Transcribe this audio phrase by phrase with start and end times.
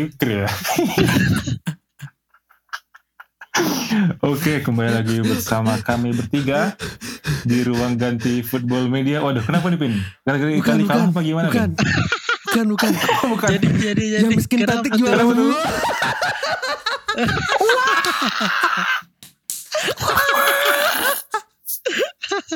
[0.00, 0.48] skripker ya.
[4.24, 6.72] Oke, kembali lagi bersama kami bertiga
[7.44, 9.20] di ruang ganti football media.
[9.20, 9.92] Waduh, kenapa nih Pin?
[10.24, 11.76] Gara-gara kali kalah apa gimana bukan.
[11.76, 11.84] Pin?
[12.48, 12.92] Bukan, bukan.
[13.36, 13.48] bukan.
[13.52, 14.24] Jadi jadi jadi.
[14.24, 14.80] Yang miskin tuh?
[14.96, 15.60] juara semua.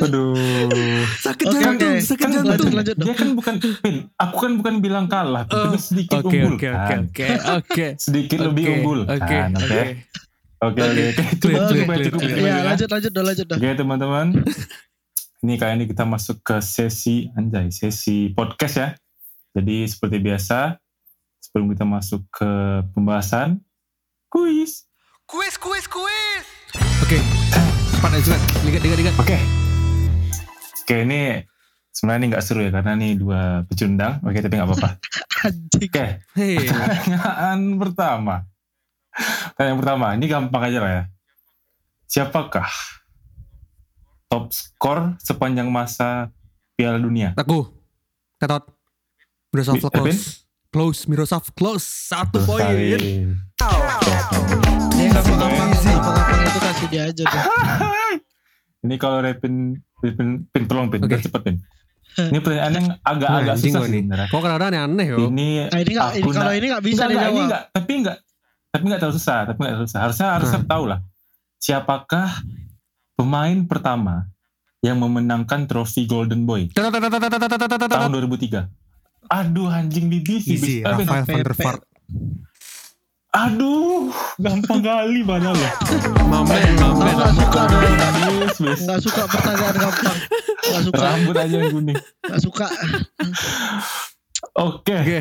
[0.00, 0.34] Aduh.
[1.16, 2.02] Sakit Oke, jantung, oke.
[2.02, 2.50] sakit Kan jantung.
[2.50, 2.96] lanjut, lanjut.
[2.98, 3.96] Dia kan bukan Pin.
[4.14, 7.00] Aku kan bukan bilang kalah, Oh, tapi sedikit Oke, unggul oke, oke, kan.
[7.04, 7.86] oke, oke.
[7.96, 9.50] Sedikit lebih Oke, unggul Oke, kan.
[9.52, 9.64] Oke.
[9.64, 9.82] oke.
[10.60, 10.80] Oke, oke.
[10.80, 10.82] Oke.
[10.82, 11.24] oke.
[11.34, 12.20] Cukup, Clear, cukup, clear, ya, clear, cukup.
[12.24, 12.56] Iya, ya.
[12.64, 13.56] lanjut lanjut dah lanjut dah.
[13.56, 14.26] Oke teman-teman.
[15.40, 18.88] Ini kali ini kita masuk ke sesi anjay, sesi podcast ya.
[19.52, 20.80] Jadi seperti biasa,
[21.38, 22.48] sebelum kita masuk ke
[22.90, 23.60] pembahasan,
[24.26, 24.88] kuis.
[25.24, 26.44] Kuis, kuis, kuis.
[27.00, 27.20] Oke.
[27.92, 28.40] Cepat aja, cepat.
[28.64, 29.14] Lihat, lihat, lihat.
[29.16, 29.63] Oke.
[30.84, 31.40] Oke ini
[31.88, 34.20] sebenarnya ini nggak seru ya karena ini dua pecundang.
[34.20, 34.90] Oke tapi nggak apa-apa.
[35.80, 36.04] Oke.
[36.36, 38.44] Pertanyaan pertama.
[39.56, 41.02] Pertanyaan pertama, ini gampang aja lah ya.
[42.04, 42.68] Siapakah
[44.28, 46.28] top skor sepanjang masa
[46.76, 47.32] Piala Dunia?
[47.40, 47.72] Aku.
[48.36, 48.68] Tetot.
[49.54, 49.96] Miroslav Mi- close.
[50.04, 50.18] Evin?
[50.68, 51.86] Close, Miroslav close.
[52.12, 52.60] Satu poin.
[52.60, 53.24] Sekali.
[54.92, 57.42] Dia gampang-gampang gampang-gampang itu kasih dia aja tuh.
[58.84, 61.56] Ini kalau Repin, Repin, Pin tolong Pin, biar cepet Pin.
[62.14, 64.26] Ini pertanyaan yang agak-agak Anjing susah sih sebenarnya.
[64.30, 65.16] Kok kadang-kadang aneh yo.
[65.32, 67.44] Ini Nah, ini nggak ini aku kalau ini nggak bisa enggak, enggak, ini dijawab.
[67.48, 68.16] enggak, tapi enggak,
[68.70, 70.00] tapi enggak terlalu susah, tapi enggak terlalu susah.
[70.04, 70.98] Harusnya harusnya tahu lah.
[71.58, 72.28] Siapakah
[73.16, 74.14] pemain pertama
[74.84, 78.10] yang memenangkan trofi Golden Boy tahun tetot.
[78.12, 78.68] 2003?
[79.32, 80.46] Aduh anjing BBC.
[80.54, 81.56] Easy, Rafael van der.
[81.56, 81.82] Vaart.
[83.34, 85.70] Aduh, gampang kali padahal ya.
[86.22, 87.14] Mamen, mamen.
[87.18, 87.84] nggak suka dong.
[88.62, 90.18] Nggak suka pertanyaan gampang.
[90.62, 91.02] Nggak suka.
[91.02, 91.98] Rambut aja yang kuning.
[91.98, 92.66] Nggak suka.
[94.54, 94.94] Oke.
[95.02, 95.20] Oke.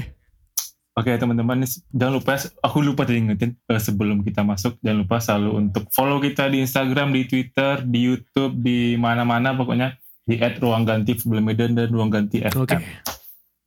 [0.94, 5.66] Oke teman-teman, jangan lupa, aku lupa tadi ingetin eh, sebelum kita masuk, jangan lupa selalu
[5.66, 11.50] untuk follow kita di Instagram, di Twitter, di YouTube, di mana-mana pokoknya di @ruangganti Football
[11.50, 12.62] Medan dan Ruang Ganti FM.
[12.62, 12.78] Oke.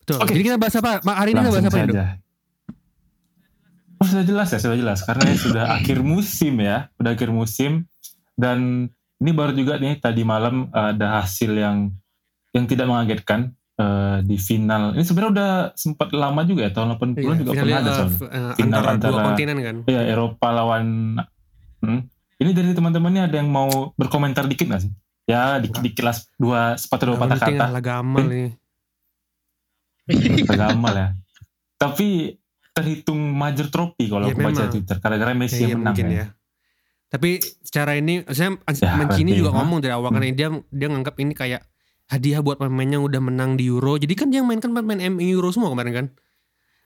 [0.07, 0.23] Betul.
[0.23, 0.39] Oke.
[0.39, 1.03] Jadi kita bahas apa?
[1.03, 2.26] Hari ini kita bahas apa ya.
[3.97, 7.89] Oh sudah jelas ya, sudah jelas karena ini sudah akhir musim ya, sudah akhir musim
[8.37, 11.89] dan ini baru juga nih tadi malam ada hasil yang
[12.53, 14.93] yang tidak mengagetkan eh, di final.
[14.93, 18.17] Ini sebenarnya udah sempat lama juga ya tahun 80 Iya, juga pernah ada soalnya.
[18.29, 19.77] eh, Final antara, dua antara- kontinen kan.
[19.89, 20.85] Iya Eropa lawan.
[21.81, 22.01] Hmm.
[22.37, 24.93] Ini dari teman-temannya ada yang mau berkomentar dikit nggak sih?
[25.25, 27.65] Ya dikit-dikit lah dua sepatu dua patah kata.
[27.67, 28.53] adalah gamal ini.
[30.47, 31.09] Agak ya.
[31.77, 32.09] Tapi
[32.77, 34.69] terhitung major trophy kalau Ya, aku baca.
[34.69, 34.97] Twitter.
[35.01, 36.19] Karena Messi Ya, yang menang mungkin ya.
[36.21, 36.27] ya.
[37.07, 37.31] Tapi
[37.65, 39.63] secara ini, saya Ya, Mancini juga ha?
[39.63, 40.21] ngomong dari awal Hmm.
[40.21, 41.63] karena dia dia nganggap ini kayak
[42.07, 43.97] hadiah buat pemain yang udah menang di Euro.
[43.97, 46.07] Jadi kan dia yang mainkan pemain MU Euro semua kemarin kan.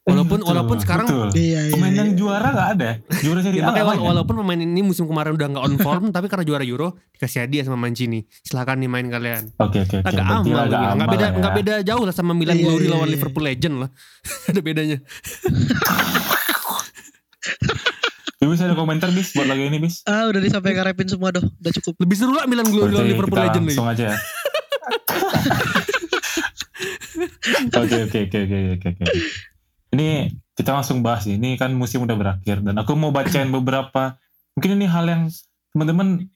[0.01, 1.29] Walaupun Eh, betul, walaupun sekarang betul.
[1.35, 1.73] Iya iya.
[1.73, 2.01] pemain iya.
[2.01, 2.91] yang juara nggak ada.
[3.21, 6.27] Juara seri ya, A wala- walaupun pemain ini musim kemarin udah nggak on form tapi
[6.27, 8.25] karena juara Euro dikasih hadiah sama Mancini.
[8.41, 9.53] Silakan nih main kalian.
[9.57, 10.07] Oke oke oke.
[10.07, 10.81] Agak Berarti amal, agak gitu.
[10.81, 11.37] nggak amal beda ya.
[11.37, 13.15] nggak beda jauh lah sama Milan Iya, Glory iya, lawan iya.
[13.15, 13.89] Liverpool Legend lah.
[14.51, 14.99] ada bedanya.
[18.37, 20.01] Ya, bisa ada komentar bis buat lagu ini bis.
[20.05, 21.45] Ah udah disampaikan Repin semua doh.
[21.45, 21.93] Udah cukup.
[22.01, 23.77] Lebih seru lah Milan Glory lawan Liverpool Legend lagi.
[23.77, 24.17] langsung aja ya.
[27.77, 29.05] Oke oke oke oke oke oke.
[29.91, 31.27] Ini kita langsung bahas.
[31.27, 34.15] Ini kan musim udah berakhir dan aku mau bacain beberapa.
[34.55, 35.23] Mungkin ini hal yang
[35.75, 36.27] teman-teman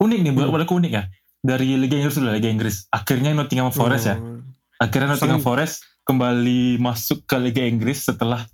[0.00, 1.04] unik nih buat buat aku unik ya.
[1.42, 2.86] Dari Liga Inggris dulu Liga Inggris.
[2.94, 4.16] Akhirnya Nottingham Forest ya.
[4.18, 4.40] Oh.
[4.78, 8.46] Akhirnya Nottingham Forest kembali masuk ke Liga Inggris setelah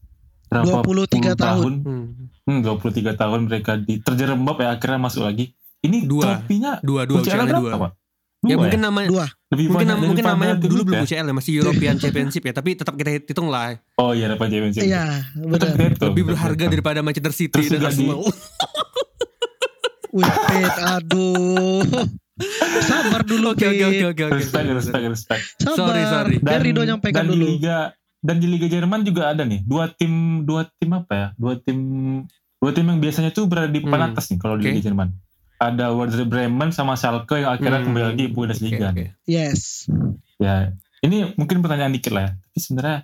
[0.48, 1.04] berapa 23 puluh
[1.36, 1.72] tahun.
[1.84, 2.06] Hmm.
[2.48, 5.52] Hmm, 23 tahun mereka di terjerembab ya akhirnya masuk lagi.
[5.78, 6.42] Ini Dua.
[6.42, 7.76] trofinya Dua dua UCL UCL berapa, dua.
[7.78, 7.92] Pak?
[8.40, 9.26] Ya Dua mungkin namanya Dua.
[9.48, 10.84] Lebih mungkin banyak mungkin namanya dulu ya?
[10.84, 14.46] belum UCL ya masih European Championship ya tapi tetap kita hitung lah Oh iya dapat
[14.48, 14.82] Championship.
[14.84, 15.04] Iya
[15.34, 16.06] gitu.
[16.06, 18.20] lebih berharga daripada Manchester City Terus dan di- Arsenal.
[20.10, 20.24] Wih
[20.88, 21.82] aduh.
[22.80, 24.24] Sabar dulu Oke oke oke oke.
[24.32, 25.42] Respect, respect, respect.
[25.58, 25.76] Sabar.
[25.76, 26.36] Sorry, sorry.
[26.38, 27.42] Biar Rido nyampaikan dan dulu.
[27.42, 27.78] di Liga
[28.18, 30.12] dan di Liga Jerman juga ada nih dua tim
[30.42, 31.78] dua tim apa ya dua tim
[32.56, 34.10] dua tim yang biasanya tuh berada di papan Hmm.
[34.12, 34.70] atas nih kalau di Oke.
[34.72, 35.08] Liga Jerman
[35.58, 37.86] ada Werder Bremen sama Schalke yang akhirnya Hmm.
[37.88, 39.26] kembali lagi di Bundesliga Oke, oke.
[39.26, 39.90] Yes.
[40.36, 40.70] ya
[41.00, 42.96] ini mungkin pertanyaan dikit lah ya tapi sebenarnya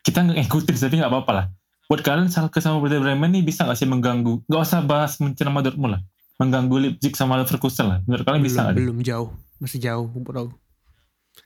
[0.00, 1.46] kita nggak ngikutin tapi nggak apa-apa lah
[1.86, 5.46] buat kalian Schalke sama Werder Bremen nih bisa nggak sih mengganggu nggak usah bahas Munchen
[5.46, 6.02] sama Dortmund lah
[6.36, 8.82] mengganggu Leipzig sama Leverkusen lah menurut kalian bisa belum, nggak deh?
[8.82, 10.44] belum jauh masih jauh bro.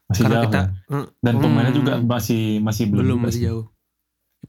[0.07, 0.67] masih Karena jauh kita ya?
[0.91, 3.45] eh, dan pemainnya hmm, juga masih masih belum belum masih sih.
[3.45, 3.65] jauh.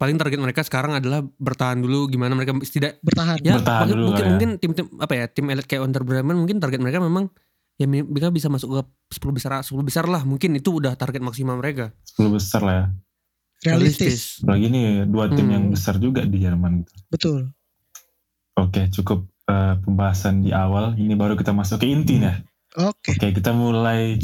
[0.02, 3.38] Paling target mereka sekarang adalah bertahan dulu gimana mereka tidak Bertahan.
[3.40, 4.30] ya Bertahan mungkin dulu mungkin, ya.
[4.34, 7.30] mungkin tim-tim apa ya tim elit kayak Under Bremen mungkin target mereka memang
[7.78, 8.82] ya mereka bisa masuk ke
[9.16, 12.86] 10 besar 10 besar lah mungkin itu udah target maksimal mereka 10 besar lah ya
[13.64, 14.42] realistis.
[14.42, 15.54] Apalagi ini dua tim Hmm.
[15.54, 16.94] yang besar juga di Jerman gitu.
[17.08, 17.40] Betul.
[18.54, 20.94] Oke, cukup eh, pembahasan di awal.
[20.96, 22.42] Ini baru kita masuk ke inti ya.
[22.82, 23.14] Oke.
[23.14, 24.18] Oke, kita mulai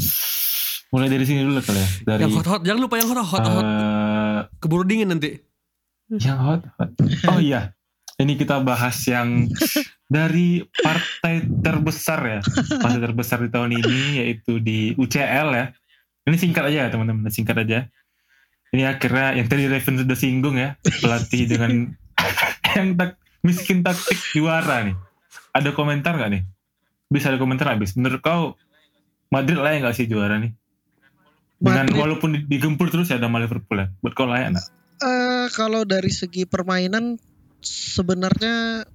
[0.88, 1.88] mulai dari sini dulu kali ya.
[2.04, 3.42] Dari Yang hot-hot, jangan lupa yang hot-hot.
[3.44, 3.62] hot.
[3.62, 5.38] eh, Keburu dingin nanti.
[6.08, 6.90] Yang hot, hot.
[7.28, 7.76] Oh iya,
[8.16, 9.44] ini kita bahas yang
[10.08, 12.40] dari partai terbesar ya,
[12.80, 15.66] partai terbesar di tahun ini yaitu di UCL ya.
[16.28, 17.88] Ini singkat aja ya teman-teman, singkat aja.
[18.72, 21.92] Ini akhirnya yang tadi Raven sudah singgung ya, pelatih dengan
[22.76, 24.96] yang tak miskin taktik juara nih.
[25.52, 26.42] Ada komentar nggak nih?
[27.08, 27.96] Bisa ada komentar habis.
[27.96, 28.56] Menurut kau
[29.28, 30.52] Madrid layak nggak sih juara nih?
[31.60, 33.88] Dengan Madrid walaupun digempur terus ya sama Liverpool ya.
[34.04, 34.66] Buat kau layak nggak?
[35.02, 37.16] Eh, kalau dari segi permainan
[37.62, 38.86] sebenarnya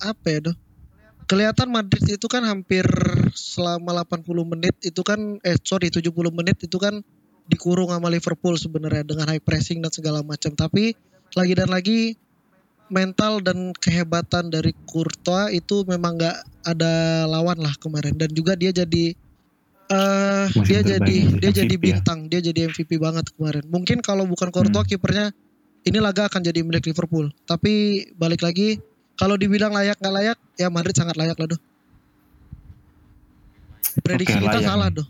[0.00, 0.56] apa ya doh?
[1.30, 2.82] Kelihatan Madrid itu kan hampir
[3.32, 6.98] selama 80 menit itu kan eh sorry 70 menit itu kan
[7.46, 10.54] dikurung sama Liverpool sebenarnya dengan high pressing dan segala macam.
[10.58, 10.90] Tapi
[11.38, 12.00] lagi dan lagi
[12.90, 16.36] mental dan kehebatan dari Courtois itu memang nggak
[16.66, 19.14] ada lawan lah kemarin dan juga dia jadi
[19.90, 22.02] eh Musim dia jadi ya, dia jadi MVP ya.
[22.02, 23.64] bintang, dia jadi MVP banget kemarin.
[23.70, 24.90] Mungkin kalau bukan Courtois Hmm.
[24.90, 25.26] kipernya
[25.82, 27.32] ini laga akan jadi milik Liverpool.
[27.44, 27.72] Tapi
[28.14, 28.76] balik lagi
[29.14, 31.60] kalau dibilang layak nggak layak ya Madrid sangat layak lah doh.
[34.00, 35.06] Prediksi Oke, kita layak salah doh.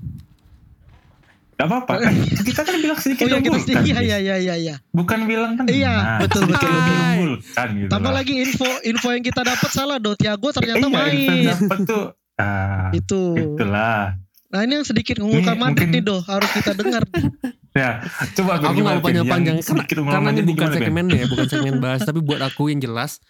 [1.60, 1.92] Gak apa-apa.
[2.00, 2.14] kan
[2.48, 4.74] kita kan bilang sedikit Oh iya kita kan, iya iya iya iya iya.
[4.90, 5.68] Bukan bilang kan.
[5.68, 7.30] Iya, betul, sedikit betul, betul.
[7.52, 7.90] kan gitu.
[7.92, 8.18] Tambah lah.
[8.24, 10.16] lagi info info yang kita dapat salah doh.
[10.16, 11.44] Tiago ternyata Iya, main.
[11.52, 12.04] dapat tuh.
[12.40, 13.36] Ah, Itu.
[13.36, 14.16] itulah.
[14.50, 17.04] Nah ini yang sedikit Ini Madrid mungkin- nih doh harus kita dengar.
[17.70, 18.02] Ya,
[18.34, 19.06] coba Aku gimana, gak Gun?
[19.06, 21.18] panjang-panjang karena, karena ini bukan gimana, Ben?
[21.22, 23.22] ya, bukan segmen bahas, tapi buat aku yang jelas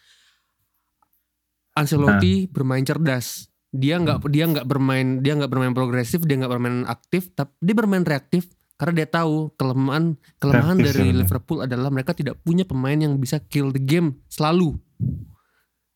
[1.77, 3.47] Ancelotti bermain cerdas.
[3.71, 7.75] Dia nggak dia nggak bermain dia nggak bermain progresif, dia nggak bermain aktif, tapi dia
[7.77, 11.17] bermain reaktif karena dia tahu kelemahan kelemahan Reaktif, dari ya.
[11.21, 14.75] Liverpool adalah mereka tidak punya pemain yang bisa kill the game selalu.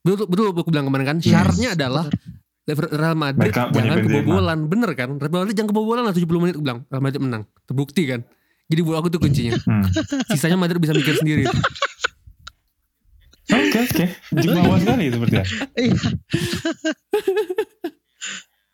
[0.05, 1.32] Betul betul aku bilang kemarin kan, Yes.
[1.32, 2.05] syaratnya adalah.
[2.66, 5.08] Real Madrid Mereka jangan kebobolan, bener kan?
[5.14, 6.78] Real Madrid jangan kebobolan lah 70 menit bilang.
[6.88, 8.25] Real Madrid menang, terbukti kan?
[8.64, 9.52] Jadi buat aku tuh kuncinya.
[9.61, 9.84] Hmm.
[10.26, 11.44] Sisanya Madrid bisa mikir sendiri.
[13.44, 14.05] Oke, oke.
[14.40, 15.44] Jumawa sekali itu berarti ya.
[15.76, 15.96] Iya.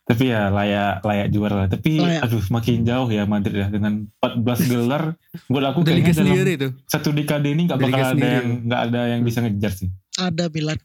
[0.01, 1.67] Tapi ya layak layak juara lah.
[1.67, 2.21] Tapi Layak.
[2.25, 5.03] aduh makin jauh ya Madrid ya dengan 14 gelar.
[5.47, 6.71] Buat aku Udah kayaknya liga dalam tuh.
[6.83, 8.31] satu dekade ini nggak Udah bakal ada sendiri.
[8.31, 9.89] yang nggak ada yang bisa ngejar sih.
[10.15, 10.79] Ada Milan.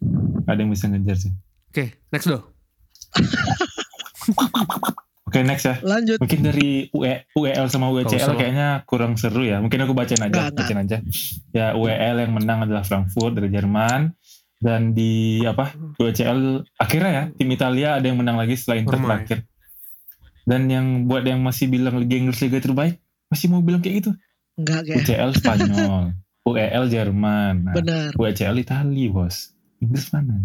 [0.47, 1.33] Ada yang bisa ngejar sih.
[1.71, 2.39] Oke, next do.
[5.27, 5.77] Oke next ya.
[5.83, 6.23] Lanjut.
[6.23, 8.37] Mungkin dari UE, UEL sama Gak UCL usah.
[8.39, 9.59] kayaknya kurang seru ya.
[9.59, 10.55] Mungkin aku bacain aja, nggak.
[10.55, 10.97] bacain aja.
[11.51, 14.15] Ya UEL yang menang adalah Frankfurt dari Jerman
[14.63, 19.39] dan di apa UCL akhirnya ya tim Italia ada yang menang lagi setelah Inter terakhir.
[20.47, 24.11] Dan yang buat yang masih bilang Liga Inggris Liga terbaik masih mau bilang kayak gitu.
[24.55, 25.03] Enggak kayak.
[25.03, 26.15] UCL Spanyol,
[26.49, 28.15] UEL Jerman, nah, Benar.
[28.15, 29.51] UCL Italia bos.
[29.83, 30.39] Inggris mana?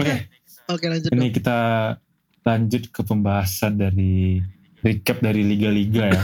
[0.00, 0.32] Oke.
[0.68, 1.34] Oke lanjut Ini dong.
[1.34, 1.58] kita
[2.42, 4.42] lanjut ke pembahasan dari
[4.80, 6.22] recap dari liga-liga ya.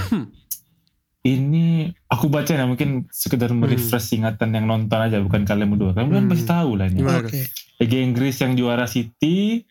[1.23, 5.93] ini aku baca ya mungkin sekedar merefresh ingatan yang nonton aja bukan kalian berdua.
[5.93, 6.31] Kalian kan Hmm.
[6.31, 7.01] pasti tahu lah ini.
[7.03, 7.43] Oke.
[7.79, 9.62] Liga Inggris yang juara City,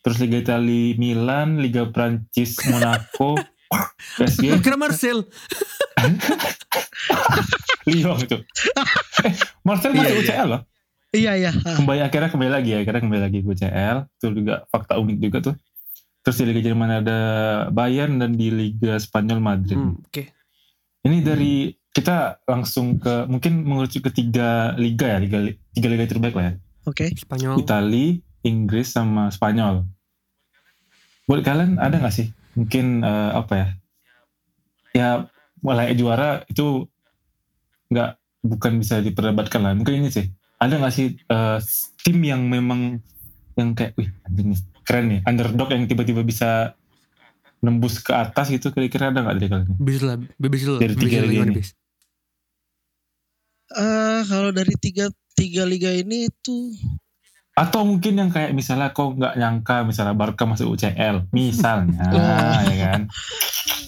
[0.00, 3.38] terus Liga Italia Milan, Liga Prancis Monaco,
[4.18, 5.24] PSG, Kira Marcel.
[7.86, 8.36] Lyon itu.
[9.26, 10.20] eh, Marcel masih iya.
[10.20, 10.62] UCL loh.
[11.16, 11.52] Iya iya.
[11.52, 13.96] Kembali akhirnya kembali lagi ya, akhirnya kembali lagi ke UCL.
[14.20, 15.54] Itu juga fakta unik juga tuh.
[16.26, 17.18] Terus di Liga Jerman ada
[17.70, 19.78] Bayern dan di Liga Spanyol Madrid.
[19.78, 20.34] Hmm, Oke.
[21.06, 25.38] Ini dari kita langsung ke mungkin mengerucut ke tiga liga ya, liga
[25.70, 26.54] tiga liga terbaik lah ya.
[26.84, 27.14] Oke.
[27.14, 27.62] Spanyol.
[27.62, 29.86] Itali, Inggris sama Spanyol.
[31.30, 33.68] Buat kalian ada nggak sih mungkin eh, apa ya?
[34.92, 35.08] Ya
[35.62, 36.90] mulai juara itu
[37.90, 38.10] nggak
[38.44, 39.72] bukan bisa diperdebatkan lah.
[39.78, 40.26] Mungkin ini sih.
[40.56, 41.58] Ada nggak sih eh,
[42.00, 43.00] tim yang memang
[43.56, 46.76] yang kayak, wih anjing nih, keren nih, underdog yang tiba-tiba bisa
[47.64, 49.68] nembus ke atas gitu kira-kira ada nggak dari kalian?
[49.80, 50.80] Bis lah, bebas lah.
[50.80, 51.62] Dari tiga liga ini.
[53.66, 56.72] Eh kalau dari tiga tiga liga ini tuh
[57.56, 62.04] Atau mungkin yang kayak misalnya kok nggak nyangka misalnya Barca masuk UCL, misalnya,
[62.68, 63.02] ya kan?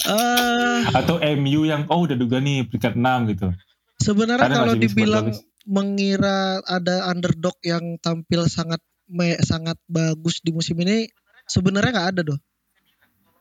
[0.09, 3.53] eh Atau MU yang oh udah duga nih peringkat 6 gitu.
[4.01, 5.45] sebenarnya kalau dibilang bagus?
[5.69, 11.05] Mengira ada underdog yang tampil sangat me- sangat bagus di musim ini
[11.45, 12.39] sebenarnya nggak ada doh.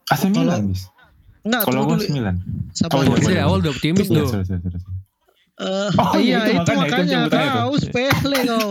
[0.06, 0.84] AC Kalau- Milan, bis.
[1.42, 2.12] Enggak, Kalau gue dulu.
[2.12, 2.36] Milan.
[2.74, 3.10] Sama Oh, iya.
[3.10, 3.42] Masih boleh.
[3.42, 4.28] awal udah optimis Iya, tuh.
[4.30, 4.80] sorry, sorry.
[5.58, 8.70] Eh, Oh, iya itu itu makanya, itu makanya, kau sepele kau.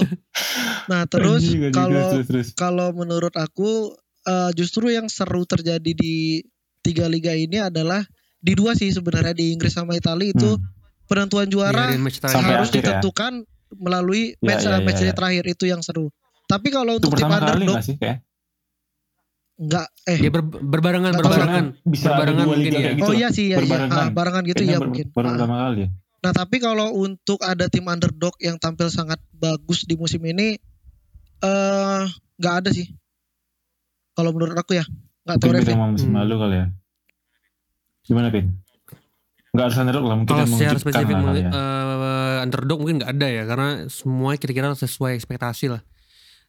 [0.86, 2.06] Nah terus anjing, kalau
[2.54, 3.90] kalau menurut aku
[4.22, 6.44] eh, justru yang seru terjadi di
[6.80, 8.04] tiga liga ini adalah
[8.36, 10.62] di dua sih sebenarnya di Inggris sama Italia itu Hmm.
[11.06, 12.66] Penentuan juara harus akhir ya.
[12.70, 13.32] ditentukan
[13.72, 15.14] melalui Ya, match ya, match ya, ya.
[15.14, 16.10] terakhir itu yang seru.
[16.44, 17.98] Tapi kalau untuk tim underdog sih
[19.56, 21.64] enggak eh Dia ber- berbarengan Nggak tahu berbarengan.
[21.82, 22.90] Bisa Berbarengan mungkin ya.
[22.92, 23.02] gitu.
[23.02, 23.88] oh iya sih ya, ya.
[23.88, 25.06] Ah, barengan gitu Kayaknya ya mungkin.
[25.10, 25.32] Baru Ah.
[25.32, 25.88] pertama kali ya.
[26.16, 30.58] Nah, tapi kalau untuk ada tim underdog yang tampil sangat bagus di musim ini
[31.38, 32.02] eh
[32.36, 32.84] nggak ada sih.
[34.12, 34.84] Kalau menurut aku ya,
[35.22, 35.72] nggak tahu Revin.
[35.72, 36.18] sama musim Hmm.
[36.18, 36.66] lalu kali ya.
[38.02, 38.46] Gimana Pin?
[39.56, 41.50] Nggak harus underdog lah, mungkin Kalau yang secara mengejutkan spesifik lah ya.
[41.50, 45.80] eh, underdog mungkin nggak ada ya karena semua kira-kira sesuai ekspektasi lah.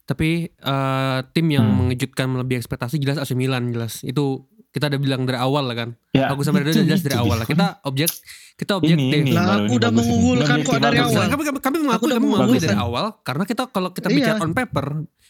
[0.04, 1.78] Tapi eh, tim yang Hmm.
[1.82, 4.00] mengejutkan melebihi ekspektasi jelas AC Milan jelas.
[4.02, 5.90] Itu kita udah bilang dari awal lah kan.
[6.12, 7.46] Ya, Aku sama itu- jelas itu dari awal lah.
[7.46, 8.12] Kita objek
[8.56, 9.22] kita objektif.
[9.22, 9.98] ini Lah, baru aku ini udah ini.
[9.98, 11.24] mengunggulkan Ini kok dari awal.
[11.28, 14.16] Kami, kami, kami mengakui, kami mengakui dari awal karena kita kalau kita Iya.
[14.18, 14.86] bicara on paper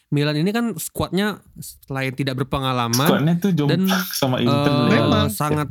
[0.08, 4.56] Milan ini kan skuadnya selain tidak berpengalaman Squadnya tuh Dan, sama Inter.
[4.64, 4.88] eh, ya.
[4.96, 5.28] Memang.
[5.28, 5.68] sangat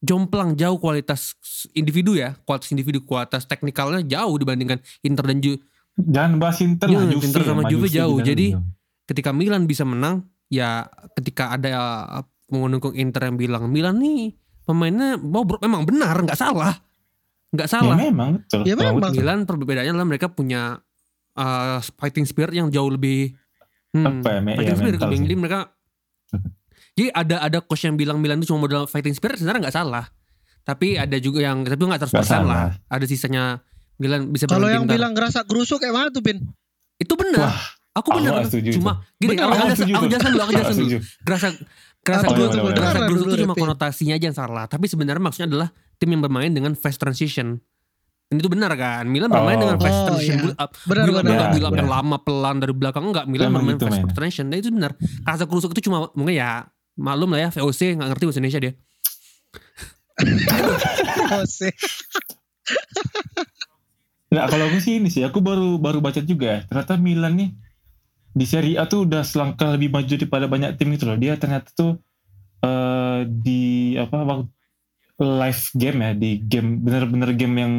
[0.00, 1.36] jomplang jauh kualitas
[1.76, 5.54] individu ya kualitas individu kualitas teknikalnya jauh dibandingkan Inter dan Ju
[6.00, 7.24] Jangan bahas Inter Iya, lah, Juve.
[7.28, 8.18] Inter sama Juve jauh.
[8.24, 8.56] Jadi,
[9.04, 10.86] ketika Milan bisa menang ya
[11.18, 11.70] ketika ada
[12.08, 14.34] uh, pengundung Inter yang bilang Milan nih
[14.66, 16.74] pemainnya mau ber- memang benar nggak salah
[17.50, 18.62] nggak ya salah memang betul.
[18.66, 19.10] Ya memang.
[19.10, 20.78] Milan perbedaannya adalah mereka punya
[21.34, 23.34] uh, fighting spirit yang jauh lebih
[23.94, 25.58] hmm, Apa ya, me- fighting ya, spirit jadi mereka
[26.92, 30.04] jadi ada ada coach yang bilang Milan itu cuma modal fighting spirit sebenarnya nggak salah
[30.60, 32.46] tapi ada juga yang tapi nggak 100% Nggak salah.
[32.46, 33.42] lah ada sisanya
[33.96, 34.96] Milan bisa Kalau yang pintar.
[34.96, 36.40] bilang gerasa gerusuk kayak mana tuh, Pin?
[36.96, 37.60] itu benar Wah,
[37.94, 38.72] aku benar itu.
[38.74, 39.56] cuma gini Benar, aku,
[39.90, 40.98] aku jelasin dulu aku jelasin dulu setuju.
[41.20, 41.46] gerasa
[42.00, 45.48] gerasa Apa gerusuk tuh, gerasa gerusuk itu cuma konotasinya aja yang salah tapi sebenarnya maksudnya
[45.48, 47.60] adalah tim yang bermain dengan fast transition
[48.26, 49.62] dan itu benar kan Milan bermain Oh.
[49.62, 50.42] dengan fast Oh, transition iya.
[50.44, 51.32] build up Benar build up benar.
[51.34, 51.78] enggak Ya, build up ya.
[51.78, 55.44] yang lama pelan dari belakang enggak Milan bermain gitu fast transition dan itu benar gerasa
[55.44, 56.50] gerusuk itu cuma mungkin ya
[57.00, 58.74] maklum lah ya VOC nggak ngerti bahasa Indonesia dia
[61.30, 61.72] Oh, sih.
[64.30, 66.60] Nah, kalau aku sih ini sih, aku baru baru baca juga ya.
[66.68, 67.50] Ternyata Milan nih
[68.30, 71.18] di Serie A tuh udah selangkah lebih maju daripada banyak tim itu loh.
[71.18, 71.98] Dia ternyata tuh
[72.60, 74.46] eh di apa waktu
[75.18, 77.74] live game ya, di game bener-bener game yang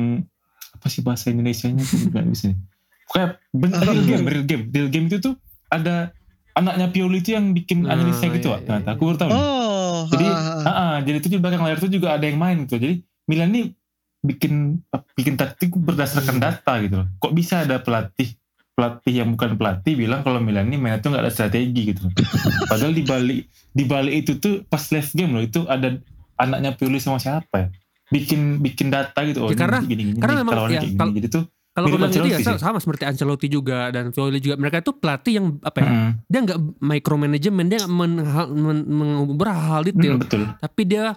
[0.75, 2.59] apa sih bahasa Indonesianya tuh nggak bisa nih.
[3.07, 5.35] Pokoknya bener, real game, real game, real game itu tuh
[5.71, 6.11] ada
[6.53, 8.88] anaknya Pioli itu yang bikin Ah, analisa gitu, iya, iya, ternyata.
[8.88, 8.96] iya.
[8.96, 9.29] Aku baru tahu.
[9.29, 10.96] Oh, Jadi, ah, ah.
[11.00, 12.75] jadi itu di belakang layar itu juga ada yang main gitu.
[12.75, 13.65] Jadi Milan nih
[14.22, 14.77] bikin
[15.13, 16.43] bikin taktik berdasarkan Hmm.
[16.43, 17.08] data gitu loh.
[17.17, 18.36] Kok bisa ada pelatih
[18.72, 22.08] pelatih yang bukan pelatih bilang kalau Milan ini mainnya tuh nggak ada strategi gitu.
[22.08, 22.13] loh.
[22.72, 25.96] Padahal di balik di balik itu tuh pas live game loh itu ada
[26.36, 27.67] anaknya Pioli sama siapa ya?
[28.10, 29.41] Bikin bikin data gitu.
[29.41, 30.98] Oh, Ya, ini karena- gini, gini, karena nih, memang, ya, kayak gini.
[30.98, 32.59] kalau- Jadi tuh kalau Mirip bilang itu ya sih.
[32.59, 34.59] sama seperti Ancelotti juga dan Pioli juga.
[34.59, 38.11] Mereka itu pelatih yang apa ya mm, dia nggak micromanagement dia nggak men,
[38.59, 40.19] men, mengubur hal detail.
[40.19, 40.41] Mm, betul.
[40.59, 41.15] tapi dia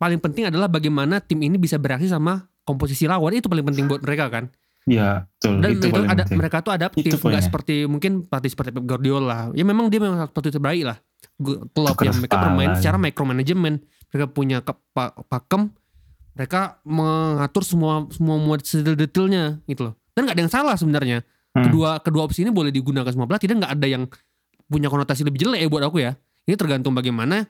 [0.00, 3.36] paling penting adalah bagaimana tim ini bisa bereaksi sama komposisi lawan.
[3.36, 4.48] Itu paling penting buat mereka kan?
[4.88, 5.62] Ya, betul.
[5.62, 6.38] dan itu, itu, ada penting.
[6.40, 7.12] mereka tuh adaptif.
[7.12, 9.52] Itu nggak seperti mungkin pelatih seperti Pep Guardiola.
[9.52, 10.96] Ya memang dia memang pelatih terbaik lah.
[11.36, 13.84] Klub yang mereka bermain secara micromanagement.
[14.16, 14.64] Mereka punya
[15.28, 15.76] pakem
[16.32, 21.20] mereka mengatur semua semua semua detail-detailnya gitu loh dan nggak ada yang salah sebenarnya
[21.52, 21.68] Hmm.
[21.68, 24.08] kedua kedua opsi ini boleh digunakan semua pelatih dan nggak ada yang
[24.72, 26.16] punya konotasi lebih jelek ya buat aku ya
[26.48, 27.44] ini tergantung bagaimana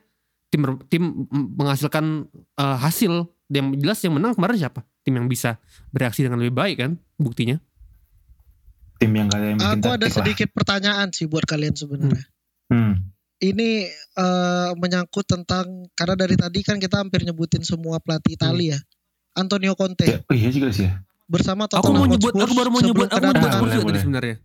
[0.51, 0.59] tim
[0.91, 5.55] tim menghasilkan eh, hasil yang jelas yang menang kemarin siapa tim yang bisa
[5.95, 7.63] bereaksi dengan lebih baik kan buktinya
[8.99, 10.15] tim yang bikin Aku ada taktik lah.
[10.19, 12.27] sedikit pertanyaan sih buat kalian sebenarnya.
[12.71, 13.12] Hmm.
[13.43, 13.69] Ini
[14.15, 18.79] eh, menyangkut tentang karena dari tadi kan kita hampir nyebutin semua pelatih Italia.
[19.33, 21.01] Antonio Conte Ya, oh iya juga sih ya.
[21.25, 23.73] bersama aku Tottenham mau nyebut Hotspur aku baru mau nyebut aku mau nyebut Boleh, juga
[23.73, 24.01] tadi boleh.
[24.05, 24.35] sebenarnya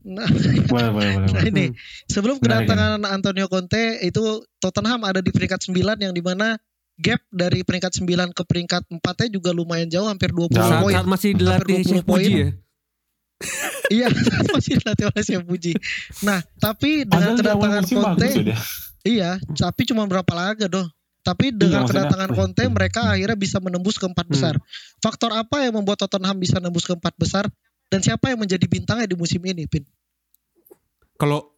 [0.00, 0.28] Nah,
[0.72, 1.12] Boleh, boleh, boleh.
[1.12, 1.44] nah boleh.
[1.46, 1.76] ini Hmm.
[2.08, 4.22] sebelum Menarik, kedatangan Antonio Conte itu
[4.56, 6.56] Tottenham ada di peringkat 9 yang di mana
[6.96, 8.96] gap dari peringkat 9 ke peringkat 4
[9.28, 10.64] juga lumayan jauh hampir 20 Jauh.
[10.64, 10.94] saat, poin.
[10.96, 12.16] saat masih Hampir dilatih 20 Chef poin.
[12.16, 12.48] Puji ya
[13.88, 14.06] Iya,
[14.54, 15.72] masih dilatih oleh Chef Puji.
[16.22, 18.58] Nah, tapi dengan Padahal kedatangan Conte, dia.
[19.02, 20.86] iya, tapi cuma berapa laga doh.
[21.20, 22.36] Tapi dengan maksudnya, kedatangan wih.
[22.36, 24.32] Conte mereka akhirnya bisa menembus ke empat Hmm.
[24.32, 24.54] besar.
[25.00, 27.44] Faktor apa yang membuat Tottenham bisa menembus ke empat besar
[27.88, 29.84] dan siapa yang menjadi bintangnya di musim ini, Pin?
[31.16, 31.52] kalau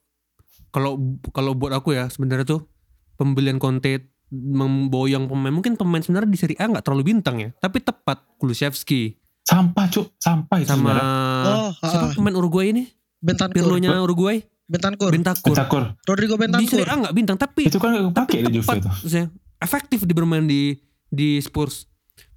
[0.74, 0.98] kalau
[1.30, 2.66] kalau buat aku ya sebenarnya tuh
[3.14, 7.78] pembelian Conte memboyong pemain mungkin pemain sebenarnya di Serie A nggak terlalu bintang ya tapi
[7.78, 11.06] tepat Kulusevski Sampah cuk, sampah itu sama sebenarnya.
[11.42, 12.86] Oh, siapa pemain Uruguay ini
[13.18, 13.54] Bentancur.
[13.58, 15.10] Pirlo-nya Uruguay Bentancur.
[15.10, 15.82] Bentancur Bentakur.
[16.06, 16.78] Rodrigo Bentancur.
[16.78, 19.20] Serie A nggak bintang tapi Itu kan gak kepake tapi di Juve tepat itu.
[19.58, 20.74] efektif di bermain di
[21.06, 21.86] di Spurs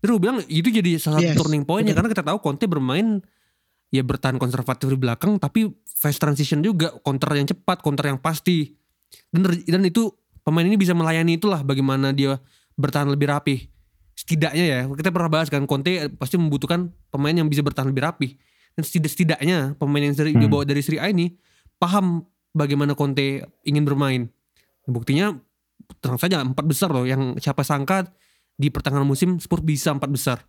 [0.02, 2.06] terus gue bilang itu jadi salah satu Yes, turning pointnya betul.
[2.06, 3.08] karena kita tahu Conte bermain
[3.90, 8.76] ya bertahan konservatif di belakang tapi fast transition juga counter yang cepat counter yang pasti
[9.34, 10.12] dan dan itu
[10.44, 12.38] pemain ini bisa melayani itulah bagaimana dia
[12.76, 13.60] bertahan lebih rapih
[14.16, 18.28] setidaknya ya kita pernah bahas kan Conte pasti membutuhkan pemain yang bisa bertahan lebih rapi
[18.74, 20.42] dan setidak setidaknya pemain yang seri, Hmm.
[20.42, 21.36] dibawa dari Serie A ini
[21.76, 24.32] paham bagaimana Conte ingin bermain
[24.86, 25.36] buktinya
[26.00, 28.08] tenang saja empat besar loh yang siapa sangka
[28.56, 30.40] di pertengahan musim Spurs bisa empat besar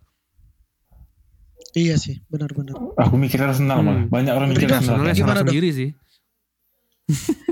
[1.75, 2.73] Iya sih, benar-benar.
[2.97, 3.85] Aku mikir Arsenal Hmm.
[3.85, 4.03] malah.
[4.07, 4.97] Banyak orang mikir Arsenal.
[4.97, 5.13] Kan.
[5.13, 5.89] Gimana salah sendiri sih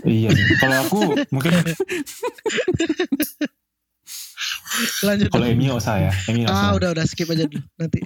[0.01, 0.29] Iya.
[0.57, 1.51] Kalau aku mungkin
[5.01, 5.27] Lanjut.
[5.29, 6.74] kalau MU saya, MU ah, Arsenal.
[6.75, 8.01] udah udah skip aja dulu nanti.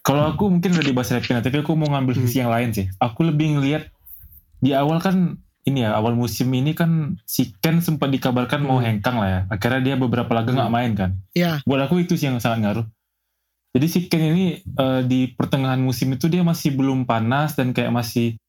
[0.00, 2.22] Kalau aku mungkin udah dibahas Repina, tapi aku mau ngambil Hmm.
[2.24, 2.88] sisi yang lain sih.
[2.96, 3.92] Aku lebih ngelihat
[4.58, 8.86] di awal kan ini ya awal musim ini kan si Ken sempat dikabarkan mau Hmm.
[8.90, 9.40] hengkang lah ya.
[9.48, 10.74] Akhirnya dia beberapa laga nggak Hmm.
[10.74, 11.10] main kan.
[11.30, 12.86] Ya, Buat aku itu sih yang sangat ngaruh.
[13.70, 17.90] Jadi si Ken ini eh, di pertengahan musim itu dia masih belum panas dan kayak
[17.90, 18.40] masih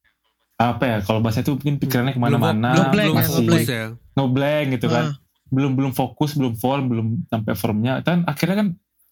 [0.55, 3.49] apa ya kalau bahasa itu mungkin pikirannya ke mana-mana belum blank ya, masih ngeblank.
[3.49, 5.13] fokus ya ngeblank gitu kan ah,
[5.51, 7.99] belum belum fokus belum form belum sampai formnya.
[8.01, 8.67] Kan akhirnya kan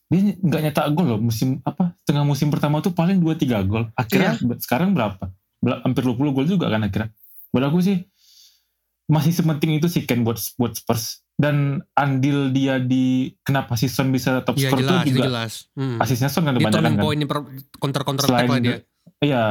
[0.09, 3.85] dia nggak nyetak gol loh musim apa tengah musim pertama tuh paling 2-3 gol.
[3.93, 5.29] Akhirnya be- sekarang berapa?
[5.83, 7.11] Hampir 20 gol juga kan akhirnya.
[7.51, 7.97] Buat aku sih
[9.05, 11.21] masih sepenting itu sih Ken buat buat Spurs.
[11.33, 15.53] Dan andil dia di kenapa si Son bisa top Iya score jelas, tuh juga jelas.
[15.71, 15.97] Hmm.
[15.97, 16.99] asisnya Son kan kebanyakan kan.
[16.99, 17.39] pointnya per
[17.75, 18.77] counter counter attack lah dia.
[19.19, 19.43] iya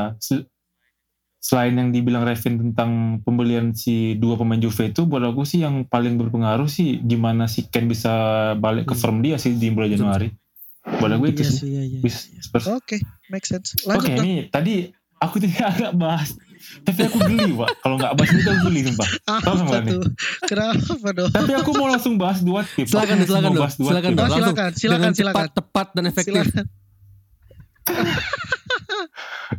[1.38, 2.90] selain yang dibilang Revin tentang
[3.20, 7.64] pembelian si dua pemain Juve itu buat aku sih yang paling berpengaruh sih gimana si
[7.64, 8.10] Ken bisa
[8.54, 9.00] balik ke Hmm.
[9.00, 10.28] form dia sih di bulan Januari
[10.90, 12.00] buat aku itu iya sih sih, iya, iya.
[12.40, 13.76] Spurs Oke, make sense.
[13.78, 14.18] Oke Lanjut dong.
[14.20, 14.74] ini tadi
[15.16, 16.34] aku tadi agak bahas
[16.80, 19.78] tapi aku geli pak kalau nggak bahas itu aku geli sumpah Ah, Tahu nggak apa
[19.78, 19.92] nih?
[19.94, 20.02] tuh?
[20.44, 21.30] Kenapa dong?
[21.30, 23.60] tapi aku mau langsung bahas dua tip Silakan Aku silakan dong.
[23.60, 24.18] bahas dua Silakan dong.
[24.20, 24.42] Langsung.
[24.42, 25.38] silakan, silakan, Dengan silakan.
[25.38, 26.34] cepat, tepat dan efektif.
[26.42, 26.66] Silakan.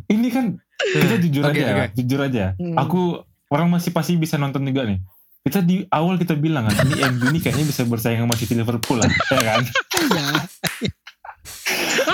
[0.09, 0.45] ini kan
[0.79, 1.95] kita jujur Oke, aja ya, oke.
[1.95, 2.75] jujur aja Hmm.
[2.75, 3.01] aku
[3.49, 4.99] orang masih pasti bisa nonton juga nih
[5.41, 8.97] kita di awal kita bilang kan ini MU ini kayaknya bisa bersaing sama City Liverpool
[8.97, 9.61] lah ya kan
[9.99, 10.25] Iya.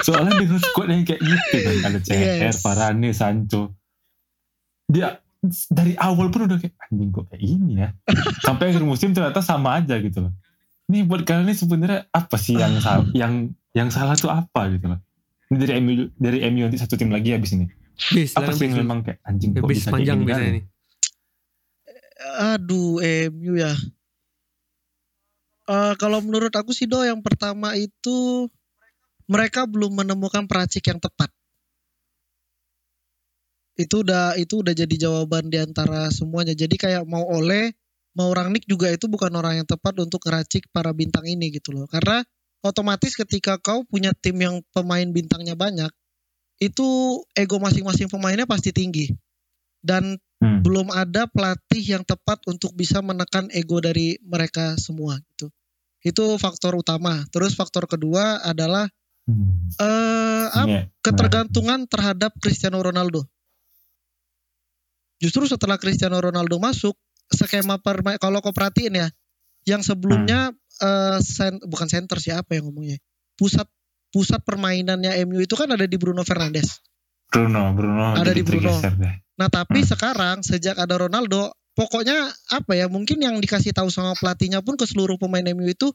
[0.02, 2.62] soalnya dengan squad yang kayak gitu kan ada CR, Yes.
[2.62, 3.74] Varane, Sancho
[4.86, 5.18] dia
[5.68, 7.90] dari awal pun udah kayak anjing kok kayak ini ya
[8.40, 10.34] sampai akhir musim ternyata sama aja gitu loh
[10.86, 13.34] ini buat kalian ini sebenarnya apa sih yang salah yang
[13.72, 15.00] yang salah tuh apa gitu loh
[15.48, 17.66] ini dari MU dari MU nanti satu tim lagi habis ini
[18.12, 18.76] Bis, apa sih bis.
[18.76, 20.40] memang kayak anjing Ya, kok bis bisa kayak panjang gini kan?
[20.42, 20.64] nih.
[22.56, 23.00] Aduh,
[23.32, 23.74] MU ya.
[25.66, 28.46] Eh, kalau menurut aku sih do yang pertama itu
[29.26, 31.34] mereka belum menemukan peracik yang tepat.
[33.76, 36.54] Itu udah itu udah jadi jawaban di antara semuanya.
[36.54, 37.74] Jadi kayak mau oleh
[38.16, 41.90] mau Rangnick juga itu bukan orang yang tepat untuk ngeracik para bintang ini gitu loh.
[41.90, 42.24] Karena
[42.64, 45.92] otomatis ketika kau punya tim yang pemain bintangnya banyak,
[46.60, 46.88] itu
[47.36, 49.12] ego masing-masing pemainnya pasti tinggi.
[49.86, 50.60] Dan Hmm.
[50.60, 55.48] belum ada pelatih yang tepat untuk bisa menekan ego dari mereka semua gitu.
[56.04, 57.24] Itu faktor utama.
[57.32, 58.84] Terus faktor kedua adalah
[59.26, 59.72] Hmm.
[59.80, 60.46] eh?
[60.66, 60.82] Iya.
[61.02, 63.26] ketergantungan terhadap Cristiano Ronaldo.
[65.24, 66.94] Justru setelah Cristiano Ronaldo masuk,
[67.32, 69.08] skema permain kalau kau perhatiin ya,
[69.66, 70.52] yang sebelumnya
[70.84, 73.00] eh, sen- bukan center siapa yang ngomongnya,
[73.40, 73.64] pusat
[74.16, 76.80] pusat permainannya MU itu kan ada di Bruno Fernandes.
[77.28, 78.72] Bruno Bruno Ada di Bruno.
[79.36, 79.90] Nah tapi Hmm.
[79.92, 82.16] sekarang sejak ada Ronaldo, pokoknya
[82.56, 85.92] apa ya mungkin yang dikasih tahu sama pelatihnya pun ke seluruh pemain MU itu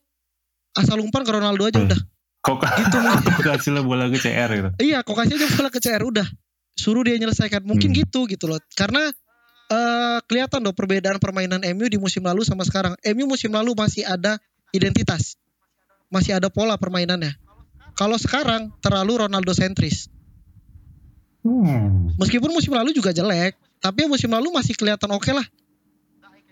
[0.77, 1.89] asal umpan ke Ronaldo aja Hmm.
[1.89, 2.01] udah.
[2.41, 2.99] kok Gitu.
[3.41, 6.29] kok kasih bola ke CR gitu Iya, kok kasih aja bola ke CR udah.
[6.77, 7.65] Suruh dia nyelesaikan.
[7.65, 8.01] Mungkin Hmm.
[8.05, 8.61] gitu gitu loh.
[8.77, 9.09] Karena
[9.71, 12.97] eh kelihatan loh perbedaan permainan MU di musim lalu sama sekarang.
[13.05, 14.37] MU musim lalu masih ada
[14.73, 15.37] identitas.
[16.09, 17.37] Masih ada pola permainannya.
[18.01, 20.09] Kalau sekarang terlalu Ronaldo sentris.
[21.45, 22.17] hmm.
[22.17, 25.45] Meskipun musim lalu juga jelek, tapi musim lalu masih kelihatan oke lah.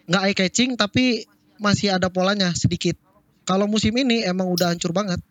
[0.05, 1.25] Nggak eye catching tapi
[1.57, 3.01] masih ada polanya sedikit.
[3.49, 5.25] Kalau musim ini emang udah hancur banget.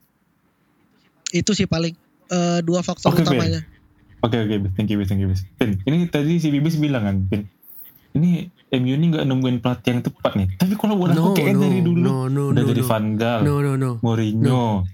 [1.30, 1.93] Itu sih paling
[2.34, 3.21] eh, dua faktor Ben.
[3.21, 3.62] utamanya.
[4.25, 4.71] Oke oke, Bis.
[4.73, 5.30] thank you, thank you.
[5.62, 7.45] Pin, ini tadi si Bibis bilang kan, Pin,
[8.17, 10.49] ini MU ini nggak nemuin pelatih yang tepat nih.
[10.58, 12.89] Tapi kalau buat aku kayak dari dulu no, no, udah no, dari no.
[12.89, 13.91] Van Gaal, No, no, no.
[14.01, 14.89] Mourinho,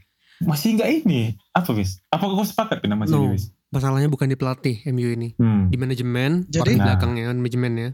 [0.46, 1.22] masih nggak ini.
[1.50, 2.00] Apa Bis?
[2.08, 3.28] Apa kau sepakat Pin sama si No.
[3.28, 3.50] Bibis?
[3.68, 5.66] Masalahnya bukan di pelatih MU ini, Hmm.
[5.66, 6.94] di manajemen, Jadi- Nah.
[6.94, 7.90] belakangnya, manajemennya.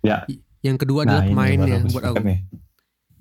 [0.00, 0.22] Ya.
[0.60, 2.22] Yang kedua Nah, adalah pemainnya buat aku.
[2.22, 2.40] nih.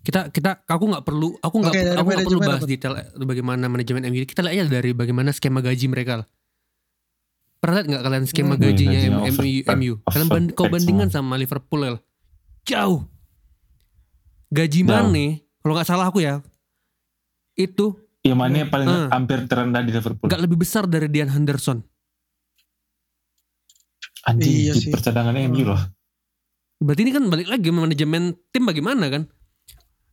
[0.02, 2.67] kita kita aku nggak perlu aku nggak dari aku nggak perlu manajemen bahas apa?
[2.67, 6.28] detail eh, bagaimana manajemen MU kita lihat aja dari bagaimana skema gaji mereka lah.
[7.56, 8.62] pernah lihat nggak kalian skema Hmm.
[8.62, 11.96] gajinya Gajinya M- over- MU MU kalian band, kau bandingkan sama Liverpool ya
[12.65, 13.08] jauh
[14.50, 14.91] gaji Jauh.
[14.91, 15.26] Mane
[15.58, 16.43] kalau nggak salah aku ya
[17.54, 19.09] itu Mana yang paling Hmm.
[19.12, 20.31] hampir terendah di Liverpool?
[20.31, 21.83] nggak lebih besar dari Dean Henderson
[24.23, 25.81] Anjing Iya di percadangan MU loh.
[26.79, 29.23] berarti ini kan balik lagi manajemen tim bagaimana kan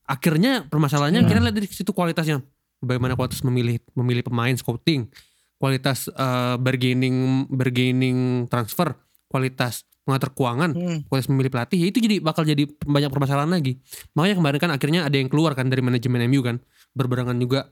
[0.04, 1.30] akhirnya permasalahannya Hmm.
[1.30, 2.42] kita lihat dari situ kualitasnya
[2.78, 5.06] bagaimana kualitas memilih memilih pemain scouting,
[5.56, 10.98] kualitas eh, bargaining bargaining transfer, kualitas mengatur keuangan, Hmm.
[11.06, 13.78] kualitas memilih pelatih, ya itu jadi bakal jadi banyak permasalahan lagi.
[14.14, 16.58] Makanya kemarin kan akhirnya ada yang keluar kan dari manajemen MU kan,
[16.90, 17.70] berbarengan juga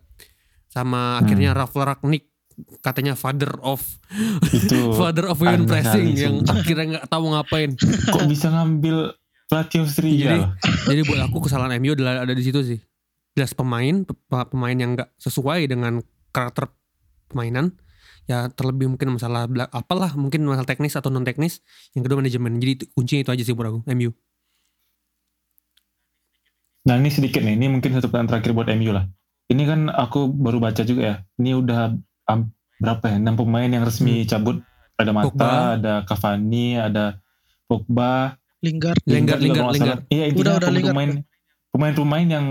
[0.69, 2.29] sama akhirnya Ralf Ragnick
[2.83, 3.81] katanya father of
[4.51, 7.71] Itu father of women pressing yang akhirnya nggak tahu ngapain.
[8.11, 9.15] kok bisa ngambil
[9.49, 10.45] pelatih Austria Jadi-?
[10.93, 12.79] Jadi buat aku kesalahan MU adalah ada di situ sih.
[13.33, 16.03] Jelas pemain, pe- pemain yang nggak sesuai dengan
[16.35, 16.69] karakter
[17.31, 17.79] permainan.
[18.29, 21.65] Ya terlebih mungkin masalah apalah mungkin masalah teknis atau non teknis.
[21.97, 22.61] Yang kedua manajemen.
[22.61, 24.11] Jadi itu, kuncinya itu aja sih buat aku MU.
[26.89, 29.05] Nah ini sedikit nih, ini mungkin satu pertanyaan terakhir buat MU lah.
[29.49, 31.17] Ini kan aku baru baca juga ya.
[31.37, 33.17] Ini udah am- berapa ya?
[33.19, 34.61] 6 pemain yang resmi cabut.
[34.95, 35.51] Ada Mata, Pogba.
[35.75, 37.05] ada Cavani, ada
[37.65, 38.99] Pogba, Lingard.
[39.07, 40.03] Lingard, Lingard, salah.
[40.11, 40.91] Iya intinya Udah, udah, Lingard.
[40.93, 41.11] pemain
[41.69, 42.47] pemain-pemain yang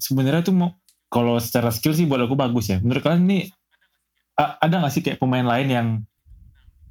[0.00, 0.70] sebenarnya tuh mau
[1.06, 2.80] kalau secara skill sih buat aku bagus ya.
[2.80, 3.38] Menurut kalian ini
[4.38, 5.86] ada nggak sih kayak pemain lain yang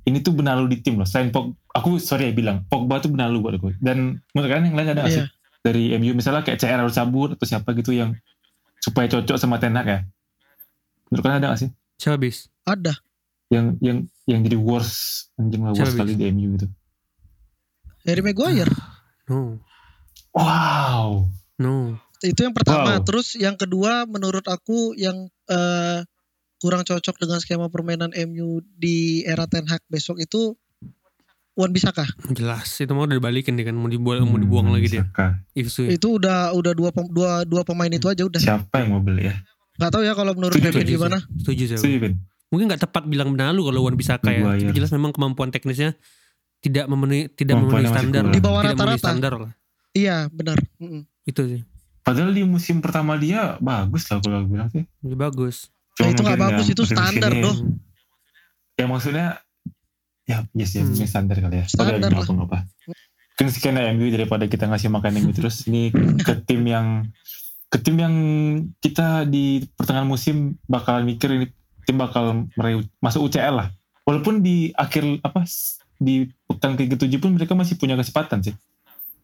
[0.06, 1.10] ini tuh benalu di tim loh.
[1.10, 3.74] Selain Pog, aku sorry ya bilang Pogba tuh benalu buat aku.
[3.82, 5.34] Dan menurut kalian yang lain ada nggak sih Iya.
[5.60, 8.14] dari MU misalnya kayak CR harus cabut atau siapa gitu yang
[8.80, 10.00] supaya cocok sama Ten Hag ya?
[11.08, 12.48] Menurut kalian ada nggak sih Siapa bis?
[12.64, 12.96] Ada.
[13.50, 16.68] yang yang yang jadi worst anjing lah worst kali di MU gitu?
[18.06, 18.72] Harry Maguire.
[19.30, 19.62] No,
[20.34, 21.30] Wow.
[21.58, 21.94] no.
[22.20, 22.98] Itu yang pertama.
[22.98, 23.06] Wow.
[23.06, 26.02] Terus yang kedua menurut aku yang eh,
[26.58, 30.58] kurang cocok dengan skema permainan MU di era Ten Hag besok itu
[31.54, 32.06] Wan Bisaka.
[32.30, 35.04] Jelas itu mau udah dibalikin dia kan mau dibuang mau Hmm, dibuang lagi dia.
[35.54, 35.86] Ifsu.
[35.86, 38.40] Itu udah udah dua pem- dua dua pemain itu aja udah.
[38.40, 39.36] Siapa yang mau beli ya?
[39.76, 41.18] Gak tahu ya kalau menurut Kevin gimana.
[41.36, 41.80] Setuju saya.
[41.80, 42.14] Setuju, Vin?
[42.50, 44.42] Mungkin nggak tepat bilang benalu kalau Wan bisa kayak.
[44.42, 44.66] Maguire.
[44.66, 45.96] Tapi jelas memang kemampuan teknisnya
[46.60, 48.24] tidak memenuhi tidak memenuhi Kemampuannya masih standar.
[48.26, 49.02] Di bawah memenuhi rata-rata.
[49.02, 49.52] standar lah.
[49.92, 50.58] Iya benar.
[50.78, 51.02] Mm-mm.
[51.24, 51.62] Itu sih.
[52.00, 54.84] Padahal di musim pertama dia bagus lah kalau aku bilang sih.
[55.00, 55.68] Lebih bagus.
[55.96, 57.56] Nah, itu nggak bagus, yang itu standar doh.
[58.74, 59.28] Ya maksudnya
[60.30, 60.94] ya yes ya Hmm.
[61.02, 61.66] standar kali ya.
[61.66, 62.60] Standar nggak apa nggak apa.
[63.34, 65.90] Mungkin sekian ya MU daripada kita ngasih makan MU terus ini
[66.20, 67.10] ke tim yang
[67.68, 68.16] ke tim yang
[68.78, 71.48] kita di pertengahan musim bakal mikir ini
[71.84, 73.68] tim bakal meraih masuk UCL lah.
[74.04, 75.46] Walaupun di akhir apa
[75.96, 78.54] di pekan ke-7 pun mereka masih punya kesempatan sih.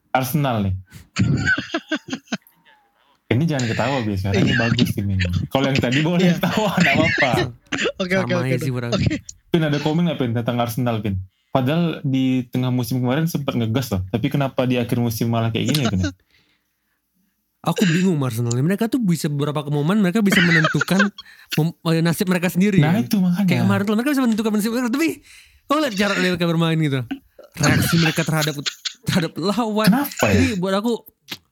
[0.10, 0.74] Arsenal nih.
[3.26, 5.26] ini jangan ketawa biasa ini bagus tim ini.
[5.50, 6.38] Kalau yang tadi boleh Iya.
[6.38, 7.32] ketawa nggak apa-apa.
[8.00, 8.56] Oke oke oke.
[9.56, 11.16] Pin ada komen nggak Pin tentang Arsenal Pin?
[11.56, 14.04] Padahal di tengah musim kemarin sempat ngegas loh.
[14.12, 16.04] Tapi kenapa di akhir musim malah kayak gini ya Pin?
[17.72, 18.52] Aku bingung Arsenal.
[18.52, 21.08] Mereka tuh bisa beberapa momen mereka bisa menentukan
[21.88, 22.84] eh, nasib mereka sendiri.
[22.84, 23.08] nah kan.
[23.08, 23.48] itu makanya.
[23.48, 24.90] Kayak kemarin mereka bisa menentukan nasib mereka.
[24.92, 25.08] Tapi
[25.72, 27.00] kau lihat cara mereka bermain gitu.
[27.56, 28.56] Reaksi mereka terhadap
[29.08, 29.88] terhadap lawan.
[29.88, 30.36] Kenapa ya?
[30.36, 30.94] Jadi buat aku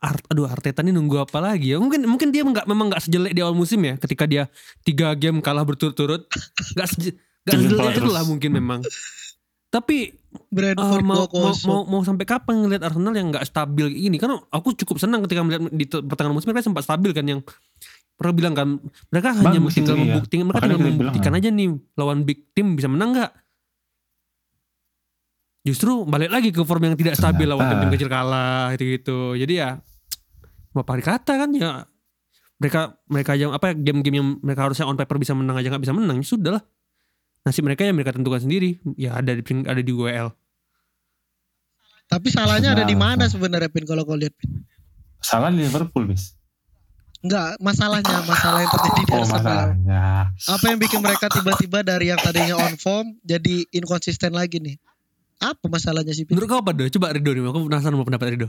[0.03, 1.79] Art, aduh Arteta ini nunggu apa lagi ya?
[1.79, 3.95] Mungkin mungkin dia nggak memang nggak sejelek di awal musim ya.
[3.95, 4.51] Ketika dia
[4.83, 6.27] tiga game kalah berturut-turut,
[6.75, 6.87] nggak
[7.45, 8.79] kalah itu lah mungkin memang.
[9.67, 10.13] Tapi
[10.47, 11.65] Brentford Eh, mau, mau, 2-0.
[11.65, 14.17] mau, mau sampai kapan ngelihat Arsenal yang nggak stabil ini?
[14.17, 17.41] Karena aku cukup senang ketika melihat di te- pertengahan musim mereka sempat stabil kan yang
[18.13, 18.67] pernah bilang kan
[19.09, 20.01] mereka hanya Bagus tinggal iya.
[20.13, 21.39] membuktikan mereka Makanya tinggal membuktikan kan.
[21.41, 23.31] aja nih lawan big team bisa menang nggak?
[25.63, 27.81] Justru balik lagi ke form yang tidak stabil lawan Ternyata.
[27.81, 29.19] tim-tim kecil kalah gitu gitu.
[29.33, 29.69] Jadi ya
[30.69, 31.71] mau apa dikata kan ya
[32.55, 35.81] mereka mereka aja apa ya, game-game yang mereka harusnya on paper bisa menang aja nggak
[35.81, 36.63] bisa menang ya sudah lah
[37.43, 40.31] nasib mereka yang mereka tentukan sendiri ya ada di ping- ada di WL
[42.03, 43.27] Tapi salahnya ada di Nah, mana nah.
[43.27, 44.61] sebenarnya Pin kalau kau lihat Pin?
[45.17, 46.35] Salah di Liverpool bis.
[47.19, 49.39] Enggak, masalahnya masalah yang terjadi di Oh Arsenal.
[49.39, 50.01] masalahnya.
[50.45, 54.75] Apa yang bikin mereka tiba-tiba dari yang tadinya on form jadi inkonsisten lagi nih?
[55.39, 56.37] Apa masalahnya sih Pin?
[56.37, 56.85] Menurut kau apa Do?
[56.87, 58.47] Coba Rido nih, aku penasaran mau pendapat Rido.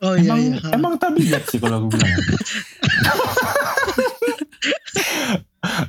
[0.00, 0.68] Oh iya Emang iya.
[0.72, 2.08] emang tabiat sih kalau aku bilang.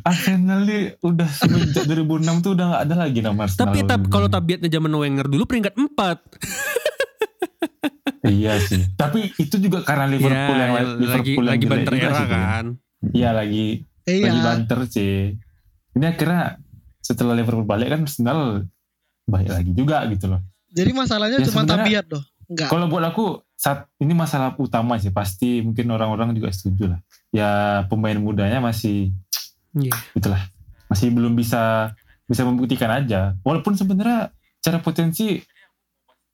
[0.03, 3.71] Arsenal nih udah semenjak 2006 tuh udah gak ada lagi nama Arsenal.
[3.71, 5.89] Tapi tab, kalau tabiatnya zaman Wenger dulu peringkat 4.
[8.21, 8.85] Iya sih.
[8.93, 12.65] Tapi itu juga karena Liverpool yang ya, Liverpool lagi yang lagi banter era kan.
[13.11, 13.65] Iya lagi
[14.05, 14.29] Iya.
[14.29, 15.13] lagi banter sih.
[15.97, 16.61] Ini akhirnya
[17.01, 18.69] setelah Liverpool balik kan Arsenal
[19.25, 20.41] baik lagi juga gitu loh.
[20.71, 22.21] Jadi masalahnya Ya, cuma tabiat doh.
[22.45, 22.69] Enggak.
[22.69, 26.99] Kalau buat aku saat ini masalah utama sih pasti mungkin orang-orang juga setuju lah.
[27.33, 27.49] Ya
[27.89, 29.15] pemain mudanya masih
[29.71, 29.95] Iya.
[30.13, 30.41] itulah
[30.87, 31.93] masih belum bisa
[32.25, 33.35] bisa membuktikan aja.
[33.41, 35.39] Walaupun sebenarnya cara potensi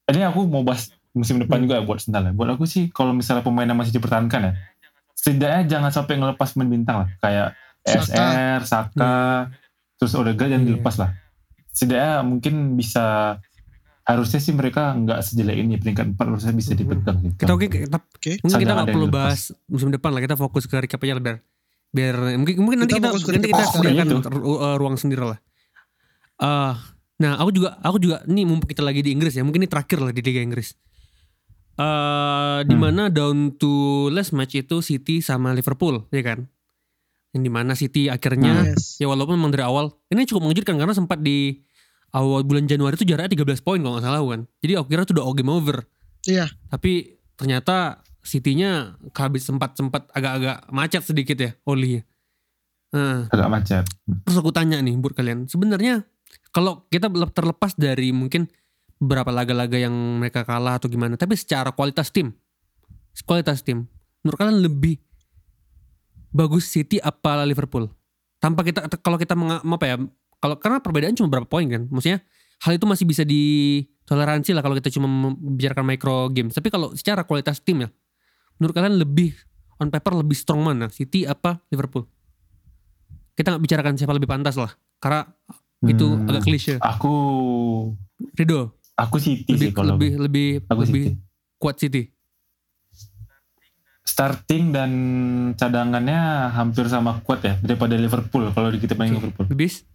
[0.07, 1.65] ini aku mau bahas musim depan Hmm.
[1.65, 2.31] juga buat Arsenal ya.
[2.31, 4.51] Buat aku sih kalau misalnya pemainnya masih dipertahankan ya,
[5.13, 7.47] setidaknya jangan sampai ngelepas pemain bintang lah kayak
[7.81, 8.03] Saka.
[8.13, 9.15] SR, Saka,
[9.95, 10.69] terus Odegaard jangan Iya.
[10.71, 11.09] dilepas lah.
[11.71, 13.37] Setidaknya mungkin bisa
[14.03, 16.79] harusnya sih mereka nggak sejelek ini peringkat 4 harusnya bisa Mhm.
[16.79, 17.17] dipegang.
[17.35, 18.31] Kita oke kita, Oke.
[18.39, 20.21] mungkin kita nggak perlu yang bahas musim depan lah.
[20.21, 21.37] Kita fokus ke recap aja lah
[21.89, 25.39] biar mungkin mungkin nanti Kita kita nanti kita sediakan ru- uh, ruang sendiri lah.
[26.37, 26.73] Eh,
[27.17, 29.99] nah aku juga aku juga nih mumpung kita lagi di Inggris ya mungkin ini terakhir
[29.99, 30.75] lah di Liga Inggris.
[31.77, 32.81] Eh di Hmm.
[32.81, 33.69] mana down to
[34.09, 36.49] last match itu City sama Liverpool ya kan?
[37.31, 38.97] Yang di mana City akhirnya Yes.
[38.97, 41.61] ya walaupun memang dari awal ini cukup mengejutkan karena sempat di
[42.09, 44.41] awal bulan Januari itu jaraknya 13 poin kalau nggak salah kan.
[44.57, 45.85] Jadi aku kira itu udah all game over.
[46.25, 46.49] Iya.
[46.67, 52.03] Tapi ternyata City-nya kehabis sempat-sempat agak-agak macet sedikit ya Oli.
[52.91, 53.83] Nah, Agak macet.
[54.27, 56.03] terus aku tanya nih buat kalian, sebenarnya
[56.51, 58.47] kalau kita le- terlepas dari mungkin
[58.99, 62.31] beberapa laga-laga yang mereka kalah atau gimana, tapi secara kualitas tim,
[63.23, 63.87] kualitas tim,
[64.23, 64.99] menurut kalian lebih
[66.31, 67.87] bagus City apa Liverpool?
[68.39, 69.95] Tanpa kita kalau kita menga- apa ya?
[70.37, 72.21] Kalau karena perbedaan cuma berapa poin kan, maksudnya
[72.61, 76.53] hal itu masih bisa ditoleransi lah kalau kita cuma membicarakan micro games.
[76.53, 77.89] Tapi kalau secara kualitas tim ya,
[78.57, 79.33] menurut kalian lebih
[79.77, 80.89] on paper lebih strong mana?
[80.89, 82.05] City apa Liverpool?
[83.33, 85.29] Kita nggak bicarakan siapa lebih pantas lah, karena
[85.83, 86.75] itu Hmm, agak klise.
[86.77, 87.13] Aku
[88.33, 91.21] Rido aku City lebih sih kalau lebih lebih aku lebih City.
[91.55, 92.03] kuat City.
[94.01, 94.91] Starting dan
[95.53, 99.45] cadangannya hampir sama kuat ya daripada Liverpool kalau kita main Liverpool.
[99.45, 99.85] Bibis?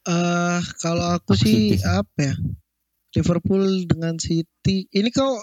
[0.00, 1.90] Eh kalau aku Aku sih City sih.
[1.90, 2.34] apa ya?
[3.10, 4.86] Liverpool dengan City.
[4.86, 5.42] Ini kau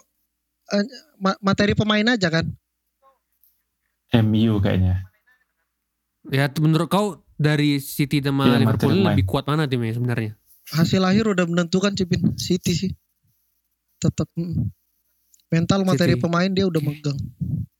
[0.73, 0.83] eh,
[1.21, 2.45] ma- materi pemain aja kan?
[4.11, 5.03] MU kayaknya.
[6.27, 10.35] Ya menurut kau dari City sama Iya, Liverpool lebih kuat mana timnya sebenarnya?
[10.67, 12.91] Hasil akhir udah menentukan Cipin City sih.
[14.03, 14.67] Tetap mm.
[15.47, 16.23] mental materi City.
[16.23, 17.15] pemain dia udah megang.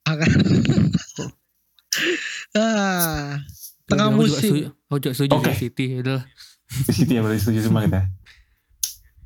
[0.07, 0.31] Ah, kan?
[2.55, 3.43] ah,
[3.87, 4.71] Tengah musim.
[4.71, 5.99] juga setuju sih City.
[5.99, 6.23] Adalah
[6.91, 8.07] City ya berarti setuju semua kita.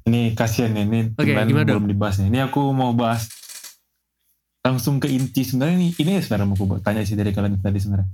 [0.09, 0.99] Ini kasihan nih, ini
[1.61, 1.77] Dok?
[1.77, 2.33] belum dibahas nih.
[2.33, 3.29] Ini aku mau bahas
[4.61, 8.09] langsung ke inti sebenarnya ini ini sebenarnya mau aku tanya sih dari kalian tadi sebenarnya.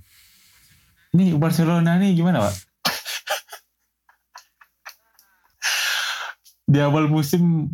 [1.15, 2.55] Ini Barcelona nih gimana pak?
[6.71, 7.71] Di awal musim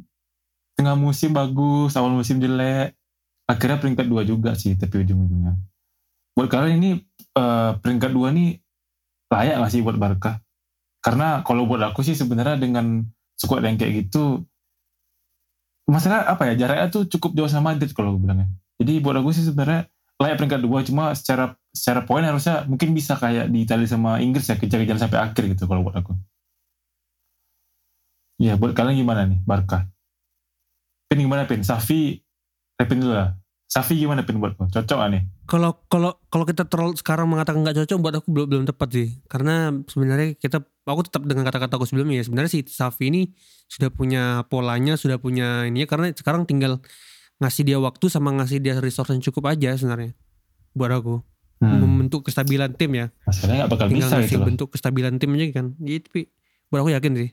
[0.73, 2.97] tengah musim bagus, awal musim jelek,
[3.45, 5.53] akhirnya peringkat dua juga sih tapi ujung-ujungnya.
[6.33, 6.91] Buat kalian ini
[7.37, 8.57] eh, peringkat dua nih
[9.29, 10.41] layak gak sih buat Barca?
[11.03, 13.05] Karena kalau buat aku sih sebenarnya dengan
[13.37, 14.45] squad yang kayak gitu,
[15.83, 18.47] masalah apa ya jaraknya tuh cukup jauh sama Madrid kalau aku bilangnya.
[18.83, 19.87] Jadi buat aku sih sebenarnya
[20.19, 24.45] layak peringkat dua, cuma secara secara poin harusnya mungkin bisa kayak di Italia sama Inggris
[24.45, 26.11] ya kejar-kejar sampai akhir gitu kalau buat aku.
[28.43, 29.87] Ya buat kalian gimana nih Barca?
[31.07, 31.63] Pin gimana Pin?
[31.63, 32.19] Safi,
[32.75, 33.31] eh, Pin dulu lah.
[33.71, 34.67] Safi gimana Pin buat kau?
[34.69, 35.23] Cocok gak nih?
[35.49, 39.07] Kalau kalau kalau kita terlalu sekarang mengatakan nggak cocok buat aku belum belum tepat sih.
[39.25, 42.25] Karena sebenarnya kita aku tetap dengan kata-kata aku sebelumnya ya.
[42.27, 43.21] Sebenarnya si Safi ini
[43.65, 46.83] sudah punya polanya, sudah punya ini karena sekarang tinggal
[47.43, 50.15] ngasih dia waktu sama ngasih dia resource yang cukup aja sebenarnya.
[50.71, 51.15] Buat aku
[51.63, 53.07] Hmm, membentuk kestabilan tim ya.
[53.23, 54.47] masalahnya gak bakal tinggal bisa ngasih gitu loh.
[54.51, 55.65] bentuk kestabilan tim aja kan.
[55.79, 56.21] Jadi tapi
[56.67, 57.29] buat aku yakin sih.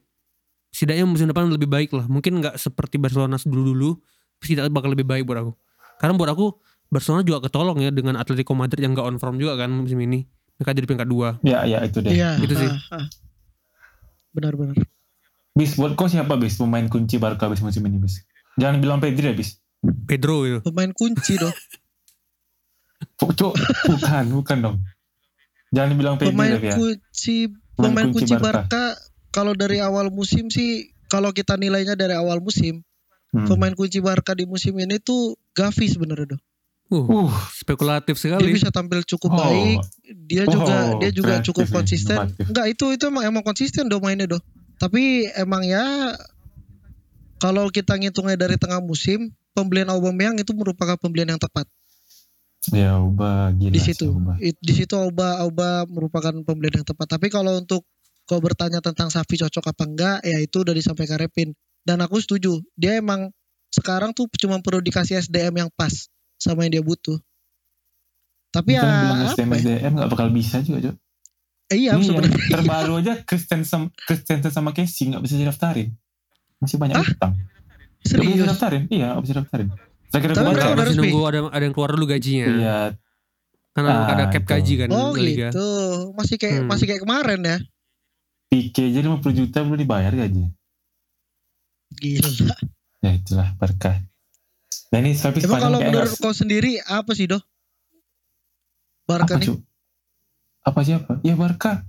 [0.70, 2.06] Setidaknya musim depan lebih baik lah.
[2.06, 3.90] Mungkin nggak seperti Barcelona dulu dulu,
[4.38, 5.52] setidaknya bakal lebih baik buat aku.
[5.98, 6.46] Karena buat aku
[6.94, 10.22] Barcelona juga ketolong ya dengan Atletico Madrid yang gak on form juga kan musim ini.
[10.58, 11.28] Mereka jadi peringkat dua.
[11.42, 12.14] Ya, ya itu deh.
[12.14, 12.38] Iya.
[12.38, 12.70] Gitu sih.
[12.70, 13.06] ah, ah.
[14.30, 14.78] Benar-benar.
[15.54, 18.22] Bis, buat kau siapa bis pemain kunci Barca bis musim ini bis?
[18.54, 19.58] Jangan bilang Pedri ya bis.
[19.80, 20.58] Pedro itu.
[20.60, 21.54] Pemain kunci dong.
[23.16, 23.52] Cuk,
[23.86, 24.76] bukan, bukan dong.
[25.70, 26.74] Jangan dibilang Pedri Pemain ya.
[26.76, 28.64] kunci Pemain pemain kunci kunci Barca.
[28.66, 28.84] Barca
[29.30, 32.82] kalau dari awal musim sih kalau kita nilainya dari awal musim,
[33.30, 33.46] Hmm.
[33.46, 36.42] pemain kunci Barca di musim ini tuh Gavi sebenarnya dong.
[36.90, 38.50] Uh, Uh, spekulatif Dia sekali.
[38.50, 39.38] bisa tampil cukup Oh.
[39.38, 39.78] baik,
[40.26, 42.16] dia juga Oh, dia juga cukup nih, konsisten.
[42.18, 42.44] inovatif.
[42.50, 44.42] Enggak itu itu emang emang konsisten dong mainnya dong.
[44.76, 46.18] Tapi emang ya
[47.38, 51.68] kalau kita ngitungnya dari tengah musim, pembelian Aubameyang itu merupakan pembelian yang tepat
[52.68, 53.72] ya ubah gila.
[53.72, 54.12] di sih, situ.
[54.36, 57.16] It- Di situ Auba Auba merupakan pembelian yang tepat.
[57.16, 57.88] Tapi kalau untuk
[58.28, 61.56] kau bertanya tentang Safi cocok apa enggak, ya itu udah disampaikan Repin.
[61.80, 63.32] Dan aku setuju, dia emang
[63.72, 67.16] sekarang tuh cuma perlu dikasih SDM yang pas sama yang dia butuh.
[68.52, 69.58] Tapi ya bilang SDM, ya?
[69.62, 70.96] SDM gak bakal bisa juga, Cok.
[71.70, 72.38] Eh, iya Ini yang sebenarnya.
[72.50, 75.94] terbaru aja Christensen, Christensen sama Casey gak bisa didaftarin.
[76.60, 77.08] Masih banyak Hah?
[77.08, 77.32] utang.
[78.00, 78.36] Gak bisa Serius.
[78.42, 78.82] didaftarin.
[78.88, 79.68] Iya, bisa didaftarin.
[80.06, 81.00] Saya kira Tapi kemarin- udah masih resmi.
[81.06, 82.46] nunggu ada ada yang keluar dulu gajinya.
[82.48, 82.78] Iya,
[83.70, 84.50] Karena Ah, ada cap itu.
[84.50, 85.48] gaji kan Oh liga.
[85.48, 85.68] gitu.
[86.12, 86.68] Masih kayak Hmm.
[86.68, 87.56] masih kayak kemarin ya.
[88.48, 90.42] Pique aja 50 juta belum dibayar gaji.
[91.92, 92.56] Gila.
[93.00, 94.02] Ya itulah berkah.
[94.90, 97.38] Nah ini tapi Emang kalau menurut kau sendiri apa sih, Doh?
[99.04, 99.48] Barca apa nih.
[99.48, 99.54] cu?
[100.60, 101.12] Apa siapa?
[101.20, 101.86] Ya Barca.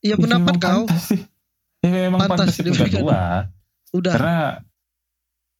[0.00, 0.86] Iya Ya, pendapat kau.
[0.86, 1.20] pantas sih.
[1.80, 3.50] Ya memang Pantas pantas, dua.
[3.92, 4.12] Udah.
[4.12, 4.36] Karena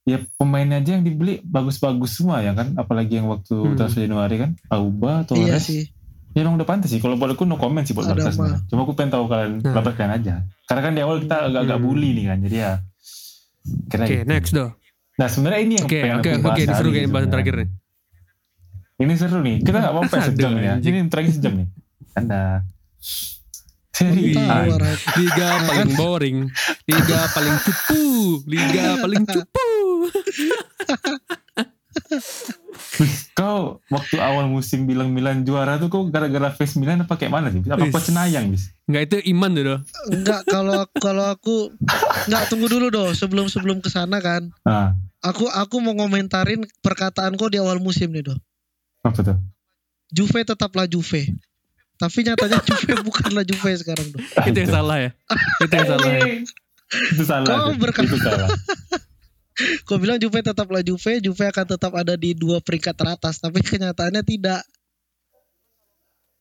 [0.02, 2.74] ya pemain aja yang dibeli bagus-bagus semua ya kan.
[2.74, 3.74] Apalagi yang waktu Hmm.
[3.74, 4.50] transfer Januari kan.
[4.68, 5.82] Auba, Iya Torres, sih.
[6.32, 6.98] Ya emang udah pantas sih.
[6.98, 8.32] Kalau buat aku no comment sih buat Barca.
[8.64, 9.72] Cuma aku pengen tahu kalian Nah.
[9.72, 10.34] pendapat kalian aja.
[10.64, 11.86] Karena kan di awal kita agak-agak Hmm.
[11.86, 12.38] bully nih kan.
[12.40, 12.72] Jadi ya.
[13.86, 14.26] Kira Oke, gitu.
[14.26, 14.70] next doh.
[15.12, 17.68] Nah sebenarnya ini yang Oke, pengen oke, aku bahas ini seru kayak bahasan terakhir nih.
[18.98, 19.56] Ini seru nih.
[19.60, 20.74] Kita gak apa-apa ya, sejam ya.
[20.78, 21.68] Ini terakhir sejam nih.
[22.12, 22.42] Anda.
[23.92, 24.34] Seri Wih.
[24.34, 24.46] A.
[24.48, 24.96] Tahu arah.
[25.14, 26.38] Liga paling boring,
[26.82, 28.02] liga paling cupu,
[28.46, 29.68] liga paling cupu.
[33.32, 37.48] Kau waktu awal musim bilang Milan juara tuh kau gara-gara face Milan apa kayak mana
[37.48, 37.60] sih?
[37.62, 38.72] Apa kau cenayang bis?
[38.84, 39.78] Enggak itu iman tuh doh.
[40.08, 41.68] Enggak kalau kalau aku
[42.26, 44.48] enggak tunggu dulu doh sebelum sebelum ke sana kan.
[44.62, 48.38] Nah, Aku aku mau ngomentarin perkataanku di awal musim nih doh.
[49.02, 49.38] apa tuh?
[50.10, 51.30] Juve tetaplah Juve.
[51.94, 54.18] Tapi nyatanya Juve bukanlah Juve sekarang doh.
[54.42, 55.10] Itu yang salah ya.
[55.62, 56.20] Itu yang salah ya.
[57.08, 57.46] Itu salah.
[57.46, 58.48] Kau berkata- Itu salah.
[59.84, 64.24] Kau bilang Juve tetaplah Juve, Juve akan tetap ada di dua peringkat teratas, tapi kenyataannya
[64.24, 64.64] tidak.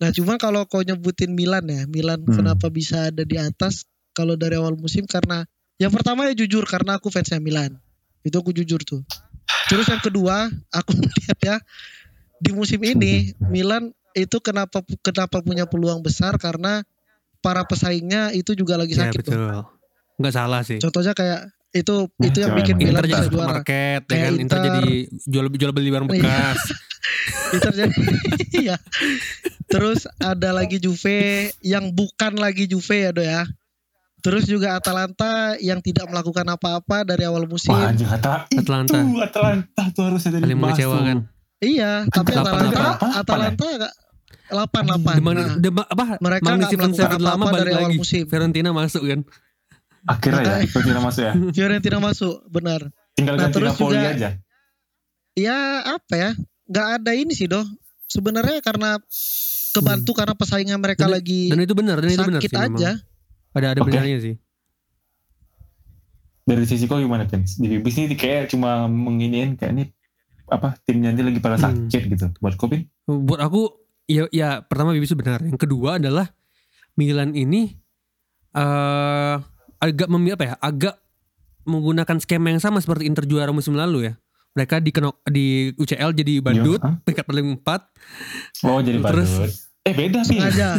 [0.02, 2.34] Nah, cuma kalau kau nyebutin Milan ya, Milan Hmm.
[2.42, 3.86] kenapa bisa ada di atas
[4.18, 5.46] kalau dari awal musim karena
[5.78, 7.78] yang pertama ya jujur karena aku fansnya Milan.
[8.22, 9.02] Itu aku jujur tuh.
[9.70, 11.56] Terus yang kedua, aku melihat ya
[12.42, 16.82] di musim ini Milan itu kenapa kenapa punya peluang besar karena
[17.40, 19.22] para pesaingnya itu juga lagi Ya sakit.
[19.22, 19.34] tuh.
[19.38, 19.58] betul.
[20.22, 20.78] Enggak salah sih.
[20.82, 23.28] Contohnya kayak itu itu yang bikin Milan Inter jadi juara.
[23.28, 24.34] supermarket, ya kan?
[24.36, 24.60] Inter Inter.
[24.68, 24.84] jadi
[25.24, 26.16] jual jual beli barang Iya.
[26.20, 26.60] bekas.
[27.52, 27.94] Itu terjadi.
[28.62, 28.76] Iya.
[29.66, 33.48] Terus ada lagi Juve yang bukan lagi Juve ya do ya.
[34.22, 37.74] Terus juga Atalanta yang tidak melakukan apa-apa dari awal musim.
[37.74, 39.02] Wah anjing kata Atalanta.
[39.02, 41.18] itu Atalanta tuh harus ada Paling mengecewakan.
[41.58, 42.98] Iya, tapi Delapan, Atalanta delapan.
[43.02, 43.94] Delapan, Atalanta agak
[44.52, 45.62] 8 Demang, 8.
[45.72, 46.06] Nah, apa?
[46.20, 47.98] mereka nggak melakukan apa-apa balik dari awal lagi.
[47.98, 48.24] musim.
[48.28, 49.20] Fiorentina masuk kan.
[50.04, 51.34] Akhirnya ya, tidak masuk ya.
[51.56, 52.82] Fiorentina masuk, benar.
[53.14, 54.30] Tinggal Nah, ganti terus Napoli juga- aja.
[55.32, 55.58] Ya
[55.90, 56.32] apa ya?
[56.66, 57.64] Nggak ada ini sih doh.
[58.06, 59.00] Sebenarnya karena
[59.72, 62.76] kebantu karena pesaingnya mereka Dan- lagi Dan itu benar, dan itu benar sakit sih memang.
[62.76, 62.92] aja.
[63.52, 63.88] Ada ada Oke.
[63.88, 64.36] benarnya sih.
[66.42, 67.56] Dari sisi kau gimana Pens?
[67.56, 69.84] Di Bibis ini kayak cuma menginiin kayak ini
[70.48, 71.88] apa timnya nanti lagi pada Hmm.
[71.88, 72.28] sakit gitu.
[72.40, 72.90] Buat kau Pin?
[73.06, 73.72] Buat aku
[74.04, 75.40] ya ya pertama Bibis benar.
[75.40, 76.34] Yang kedua adalah
[76.98, 77.72] Milan ini
[78.52, 79.36] eh
[79.82, 80.54] agak memi apa ya?
[80.58, 80.96] Agak
[81.64, 84.14] menggunakan skema yang sama seperti Inter juara musim lalu ya.
[84.52, 87.00] Mereka di kenok di UCL jadi badut, Hah?
[87.02, 87.82] peringkat paling empat.
[88.62, 89.26] Oh jadi badut.
[89.26, 90.22] Terus- eh beda.
[90.22, 90.78] Sengaja.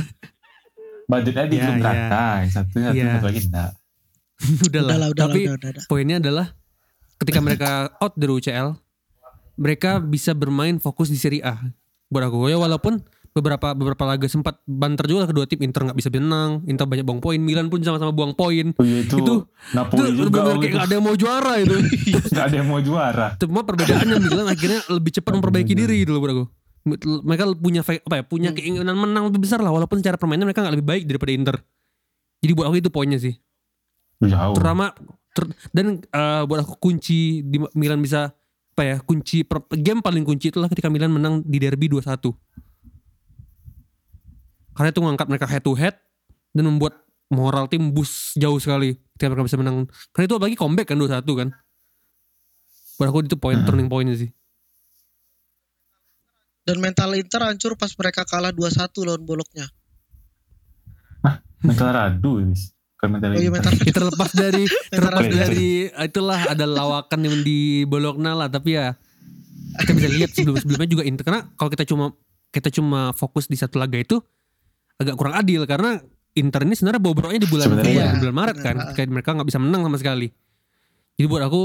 [1.04, 1.84] Badutnya di Ya, belum ya.
[1.84, 2.24] rata.
[2.40, 3.04] Yang satunya Ya.
[3.12, 3.70] satu lagi enggak.
[4.68, 4.88] udah lah.
[4.88, 5.84] Udah lah, udah lah, Tapi udah, udah, udah.
[5.86, 6.46] poinnya adalah
[7.16, 8.68] ketika mereka out dari UCL,
[9.54, 11.58] mereka bisa bermain fokus di Serie A.
[12.06, 13.00] Buat aku ya walaupun
[13.32, 17.18] beberapa beberapa laga sempat banter juga kedua tim Inter nggak bisa menang, Inter banyak buang
[17.18, 18.76] poin, Milan pun sama-sama buang poin.
[18.76, 20.44] Oh, iya, itu, Itu- Napoli Itu juga.
[20.44, 20.76] benar oh, kayak itu.
[20.76, 21.76] nggak ada yang mau juara itu.
[22.32, 23.26] Nggak ada yang mau juara.
[23.36, 26.44] Cuma perbedaannya Milan akhirnya lebih cepat memperbaiki diri gitu loh aku.
[27.22, 28.58] Mereka punya apa ya, punya Hmm.
[28.58, 31.56] keinginan menang lebih besar lah walaupun secara permainan mereka nggak lebih baik daripada Inter.
[32.42, 33.34] Jadi buat aku itu poinnya sih.
[34.22, 34.54] Jauh.
[34.54, 34.94] terutama
[35.34, 38.30] ter- dan eh, buat aku kunci di Milan bisa
[38.72, 42.32] apa ya kunci per, game paling kunci itulah ketika Milan menang di derby 2-1
[44.72, 45.96] karena itu mengangkat mereka head to head
[46.52, 46.96] dan membuat
[47.32, 48.96] moral tim boost jauh sekali.
[49.16, 49.88] Ketika mereka bisa menang.
[50.12, 51.48] Karena itu apalagi comeback kan 2-1 kan.
[53.00, 53.66] Buat aku itu poin Hmm.
[53.68, 54.30] turning pointnya sih.
[56.62, 59.66] Dan mental Inter hancur pas mereka kalah 2-1 lawan Bolognya.
[61.62, 62.42] Mental radu.
[62.98, 67.86] Kan mental Oh iya mental kita terlepas dari terlepas dari itulah ada lawakan yang di
[67.86, 68.94] Bologna lah tapi ya
[69.78, 71.22] kita bisa lihat sebelum sebelumnya juga Inter.
[71.22, 72.14] Karena kalau kita cuma
[72.52, 74.20] kita cuma fokus di satu laga itu
[75.02, 75.98] agak kurang adil karena
[76.32, 78.16] Inter ini sebenarnya bobroknya di bulan bulan, iya.
[78.16, 78.94] bulan Maret kan Benar.
[78.96, 80.28] kayak mereka nggak bisa menang sama sekali
[81.20, 81.64] jadi buat aku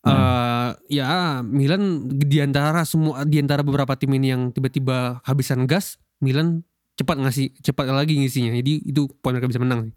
[0.00, 6.00] eh ya Milan di antara semua di antara beberapa tim ini yang tiba-tiba habisan gas
[6.24, 6.64] Milan
[6.96, 9.94] cepat ngasih cepat lagi ngisinya jadi itu poin mereka bisa menang sih.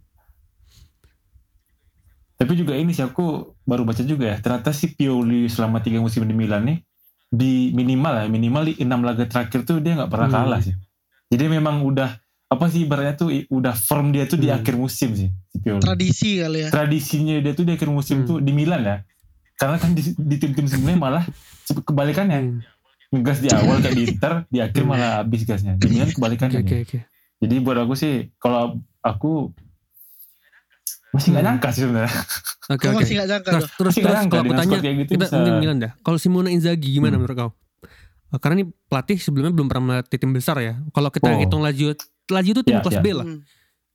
[2.34, 4.38] Tapi juga ini sih aku baru baca juga ya.
[4.44, 6.78] Ternyata si Pioli selama tiga musim di Milan nih
[7.34, 10.38] di minimal ya minimal di enam laga terakhir tuh dia nggak pernah Hmm.
[10.44, 10.76] kalah sih.
[11.34, 12.14] Jadi memang udah
[12.46, 14.62] apa sih ibaratnya tuh udah firm dia tuh di Hmm.
[14.62, 15.82] akhir musim sih si Pioli.
[15.82, 16.70] tradisi kali ya.
[16.70, 18.28] Tradisinya dia tuh di akhir musim Hmm.
[18.28, 19.02] tuh di Milan ya.
[19.56, 21.24] Karena kan di, di tim-tim sebelumnya malah
[21.66, 22.62] kebalikannya Hmm.
[23.12, 24.90] ngegas di awal kayak di Inter di akhir Hmm.
[24.92, 25.74] malah habis gasnya.
[25.76, 26.60] Di Milan kebalikannya.
[26.60, 26.86] Oke oke nih.
[26.86, 26.98] oke.
[27.42, 28.62] Jadi buat aku sih kalau
[29.02, 29.50] aku
[31.12, 31.50] masih nggak Hmm.
[31.52, 32.14] nyangka sih sebenarnya.
[32.66, 32.98] Oke Kau oke.
[33.00, 33.70] masih gak jangka Terus doh.
[33.76, 35.36] terus, nggak terus nyangka kalau aku tanya kayak gitu kita bisa.
[35.36, 35.92] mungkin Milan dah.
[36.00, 37.20] Kalau Simone Inzaghi gimana Hmm.
[37.20, 37.52] menurut kau?
[38.34, 40.82] Eh, Karena ini pelatih sebelumnya belum pernah melatih tim besar ya.
[40.90, 41.38] Kalau kita Oh.
[41.38, 41.94] hitung Lazio,
[42.28, 43.02] Lazio itu tim Ya, kelas ya.
[43.02, 43.26] B lah.
[43.26, 43.46] Hmm.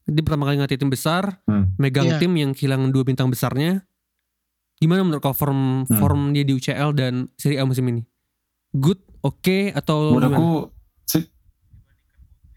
[0.06, 1.74] Dia pertama kali ngelatih tim besar, Hmm.
[1.76, 2.16] megang Iya.
[2.16, 3.82] tim yang kehilangan dua bintang besarnya.
[4.78, 5.98] Gimana menurut kau form Hmm.
[5.98, 8.06] form dia di UCL dan Serie A musim ini?
[8.70, 10.36] Good, oke atau Buat gimana?
[10.36, 10.48] aku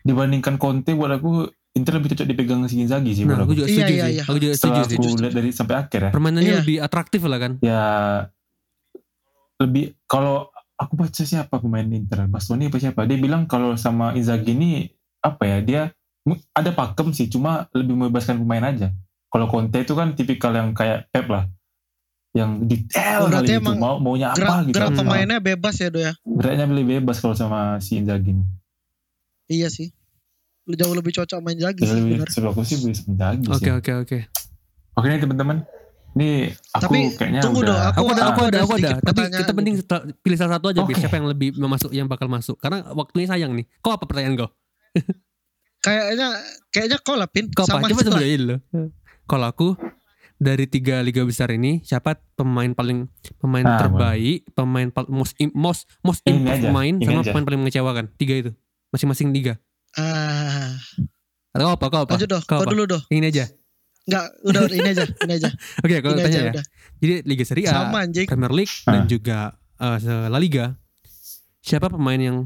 [0.01, 3.53] dibandingkan Conte buat aku Inter lebih cocok dipegang si Inzaghi sih Nah, aku aku.
[3.55, 4.11] juga Iya, setuju iya, sih.
[4.11, 4.23] iya.
[4.23, 4.97] Aku juga setuju Setelah sih.
[4.99, 6.11] aku lihat dari sampai akhir ya.
[6.11, 6.59] Permainannya Iya.
[6.59, 7.51] lebih atraktif lah kan.
[7.59, 7.84] Ya
[9.57, 10.51] lebih kalau
[10.82, 13.05] aku baca siapa pemain Inter, Bastoni apa siapa?
[13.05, 14.89] Dia bilang kalau sama Inzaghi ini
[15.21, 15.57] apa ya?
[15.61, 15.82] Dia
[16.57, 18.89] ada pakem sih, cuma lebih membebaskan pemain aja.
[19.29, 21.45] Kalau Conte itu kan tipikal yang kayak Pep lah.
[22.32, 23.61] Yang detail Oh, berarti kali gitu.
[23.63, 24.75] emang Mau maunya apa Gerak, gitu.
[24.79, 24.99] gerak Hmm.
[25.03, 26.13] pemainnya bebas ya do ya.
[26.23, 28.43] Geraknya lebih bebas kalau sama si Inzaghi ini.
[29.51, 29.91] Iya sih.
[30.71, 33.71] Jauh lebih cocok main Jagi Ya, sih lebih aku sih bisa Inzaghi Oke sih.
[33.71, 34.17] oke oke.
[34.95, 35.63] Oke nih teman-teman.
[36.12, 36.32] Ini
[36.70, 38.89] aku Tapi kayaknya tunggu udah dong, Aku, Aku- ada, aku ada, aku ada.
[38.93, 39.95] Tapi pertanyaan kita mending gitu.
[40.20, 40.80] pilih salah satu aja.
[40.82, 40.93] Oke.
[40.93, 42.55] Siapa yang lebih masuk, yang bakal masuk?
[42.57, 43.64] Karena waktunya sayang nih.
[43.80, 44.49] Kau apa pertanyaan kau?
[45.82, 46.28] Kayaknya
[46.70, 47.49] kayaknya kau lah Pin.
[47.49, 47.80] Kau apa?
[47.80, 48.55] Sama Coba sebenarnya dulu.
[49.26, 49.68] Kalau aku
[50.36, 55.53] dari tiga liga besar ini, siapa pemain paling pemain Ah, terbaik, pemain pal- most im-
[55.53, 57.30] most most improved pemain sama aja.
[57.30, 58.05] pemain paling mengecewakan.
[58.14, 58.51] Tiga itu.
[58.89, 59.57] Masing-masing liga.
[59.93, 60.76] Ah,
[61.51, 61.86] Atau apa?
[61.88, 62.14] Kau apa?
[62.14, 62.41] lanjut doh.
[62.41, 62.72] Kau Kau apa?
[62.72, 63.01] dulu doh.
[63.07, 63.45] Ini aja.
[64.02, 65.49] Enggak, udah ini aja, ini aja.
[65.86, 66.52] Oke, kalau Ini tanya aja ya.
[66.52, 66.66] udah.
[66.97, 68.26] Jadi Liga Serie A, Sama anjing.
[68.26, 69.06] Premier League dan Ah.
[69.06, 69.38] juga
[69.78, 69.97] eh,
[70.28, 70.74] La Liga.
[71.60, 72.38] Siapa pemain yang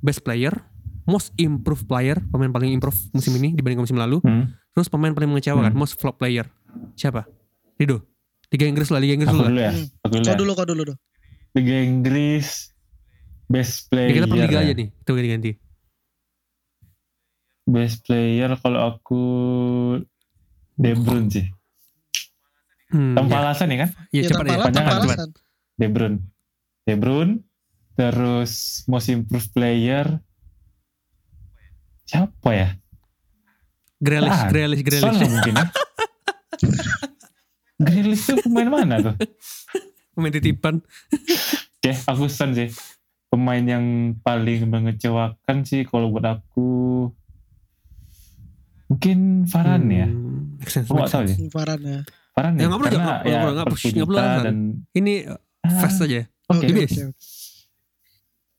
[0.00, 0.50] best player,
[1.04, 5.28] most improved player, pemain paling improve musim ini dibanding musim lalu, Hmm, terus pemain paling
[5.28, 5.78] mengecewakan, Hmm.
[5.78, 6.50] most flop player.
[6.92, 7.22] Siapa?
[7.76, 8.02] Rido.
[8.48, 9.50] Liga Inggris lah, Liga Inggris aku dulu lah.
[9.50, 9.72] dulu ya.
[9.72, 9.86] Hmm.
[10.00, 10.36] Aku dulu Kau ya.
[10.36, 10.96] dulu, kau dulu doh.
[11.52, 12.46] Liga Inggris
[13.46, 14.08] best player.
[14.08, 14.60] Ya, kita per liga ya.
[14.60, 15.52] aja nih, kita ganti-ganti.
[17.64, 19.22] Best player kalau aku
[20.76, 21.46] De Bruyne sih.
[22.86, 23.90] Hmm, Tanpa ya, alasan ya kan?
[24.08, 24.56] ya, Ya, cepat ya.
[24.60, 25.16] panjangan, tanpa cepat.
[25.18, 25.30] alasan.
[25.74, 26.18] De Bruyne.
[26.84, 27.34] De Bruyne.
[27.96, 28.52] Terus
[28.84, 30.20] most improved player.
[32.04, 32.68] Siapa ya?
[33.96, 35.26] Grealish, Ah, Grealish, Grealish.
[35.26, 35.66] mungkin ya.
[37.82, 39.14] Grealish itu pemain mana tuh?
[40.12, 40.84] Pemain titipan.
[41.80, 42.68] Oke, aku Son sih.
[43.26, 43.84] Pemain yang
[44.20, 46.68] paling mengecewakan sih kalau buat aku
[48.86, 50.08] mungkin Varane ya.
[50.56, 51.32] Make sense, make gak tahu sense.
[51.34, 51.48] sih.
[51.48, 52.00] Varane ya.
[52.32, 52.56] Varane.
[52.56, 54.42] Ya, nggak perlu, nggak perlu, ya nggak perlu, nggak perlu alasan.
[54.42, 54.56] dan
[54.92, 56.22] Ini uh, Ah, fast aja.
[56.46, 56.64] Oke.
[56.64, 56.86] Oke.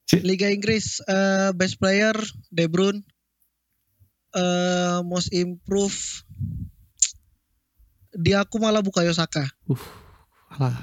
[0.03, 2.15] Si- Liga Inggris eh, best player
[2.47, 3.03] De Bruyne.
[4.29, 5.95] Eh, most improve
[8.11, 9.45] di aku malah Bukayo Saka.
[10.49, 10.73] Alah.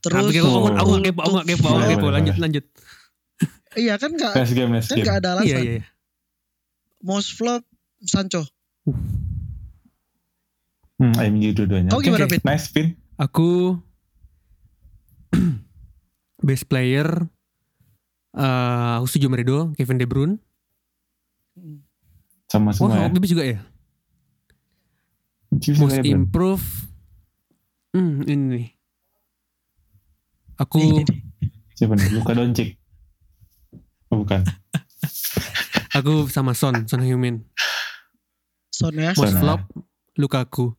[0.00, 1.68] Terus Aku, aku, aku, kepo, aku kepo, aku kepo.
[1.70, 2.38] Boleh, Lanjut, boleh.
[2.38, 2.64] lanjut.
[3.74, 5.04] iya kan nggak Next game, next kan game.
[5.04, 5.46] nggak ada alasan.
[5.46, 5.84] Iya, iya, iya.
[7.00, 7.62] Most flop
[8.02, 8.44] Sancho.
[11.00, 11.88] Hmm, MU dua-duanya.
[11.88, 12.36] Kau gimana, Oke.
[12.36, 12.40] Pin?
[12.44, 12.86] Nice pin.
[13.16, 13.80] Aku
[16.46, 17.08] best player
[18.30, 20.36] eh aku setuju sama Rido, Kevin De Bruyne.
[22.52, 23.10] Sama semua Wah, ya.
[23.10, 23.58] Bibis juga ya.
[25.56, 26.28] Chiefs Most Eleven.
[26.28, 26.64] improve.
[27.90, 28.66] Hmm, ini nih.
[30.60, 30.78] Aku.
[31.80, 32.12] Siapa nih?
[32.12, 32.76] Luka Doncic.
[34.12, 34.44] Oh, bukan.
[35.96, 37.40] aku sama Son, Son Heung-min.
[38.70, 39.16] Son ya.
[39.16, 39.64] Most Son, ya.
[40.14, 40.72] Lukaku.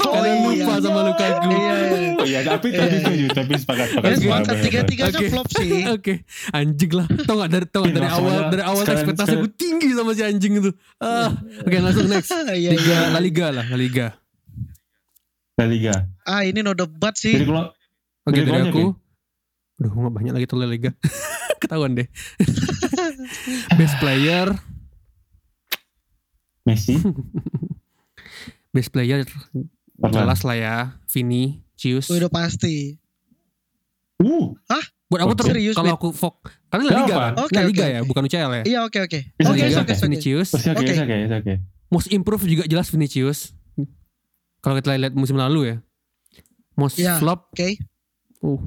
[0.00, 0.62] Oh, Kalian iya.
[0.64, 1.50] lupa sama Lukaku.
[1.50, 2.10] Iya, iya.
[2.16, 3.02] Oh iya, tapi Iya, tapi iya.
[3.02, 4.08] setuju, tapi sepakat sepakat.
[4.08, 4.16] Oke.
[4.16, 4.64] sepakat boleh.
[4.64, 5.28] tiga-tiganya Oke.
[5.28, 5.70] flop sih.
[5.94, 6.14] Oke,
[6.50, 7.06] anjing lah.
[7.20, 9.42] Tau gak dari tau gak dari awal dari awal Sekalian- ekspektasi sekalian.
[9.44, 10.70] gue tinggi sama si anjing itu.
[10.96, 12.30] Ah, oke langsung next.
[12.50, 12.98] Iya, Liga iya.
[13.08, 14.06] La Liga lah, La Liga.
[15.56, 15.94] La Liga.
[16.24, 17.44] Ah, ini no debat Jadi sih.
[17.44, 17.70] kalau
[18.24, 18.84] Oke Liga dari banyak aku.
[19.76, 20.90] Aduh, gak banyak lagi tuh La Liga.
[21.60, 22.06] Ketahuan deh.
[23.76, 24.48] Best player,
[26.70, 26.94] Messi,
[28.74, 29.26] best player
[29.96, 30.14] Varane.
[30.14, 30.74] jelas lah ya.
[31.06, 32.06] Vini, Cius.
[32.08, 32.96] Udah pasti.
[34.16, 34.52] Uh,
[35.10, 36.38] Buat aku Oh, terus serius, kalau aku fok
[36.70, 37.32] karena La Liga kan.
[37.40, 37.90] Oke, La oke, Liga oke.
[37.90, 38.62] ya, bukan UCL ya.
[38.64, 39.18] Iya, oke, oke.
[39.34, 39.94] Bisa Oke, oke, oke.
[39.98, 40.48] Vinicius.
[40.52, 40.94] oke oke Oke.
[40.94, 41.54] oke oke.
[41.90, 43.50] Most improve juga jelas Vinicius.
[44.60, 45.76] Kalau kita lihat musim lalu ya.
[46.76, 47.18] Most Ya.
[47.18, 47.80] flop Oke.
[48.38, 48.60] Uh.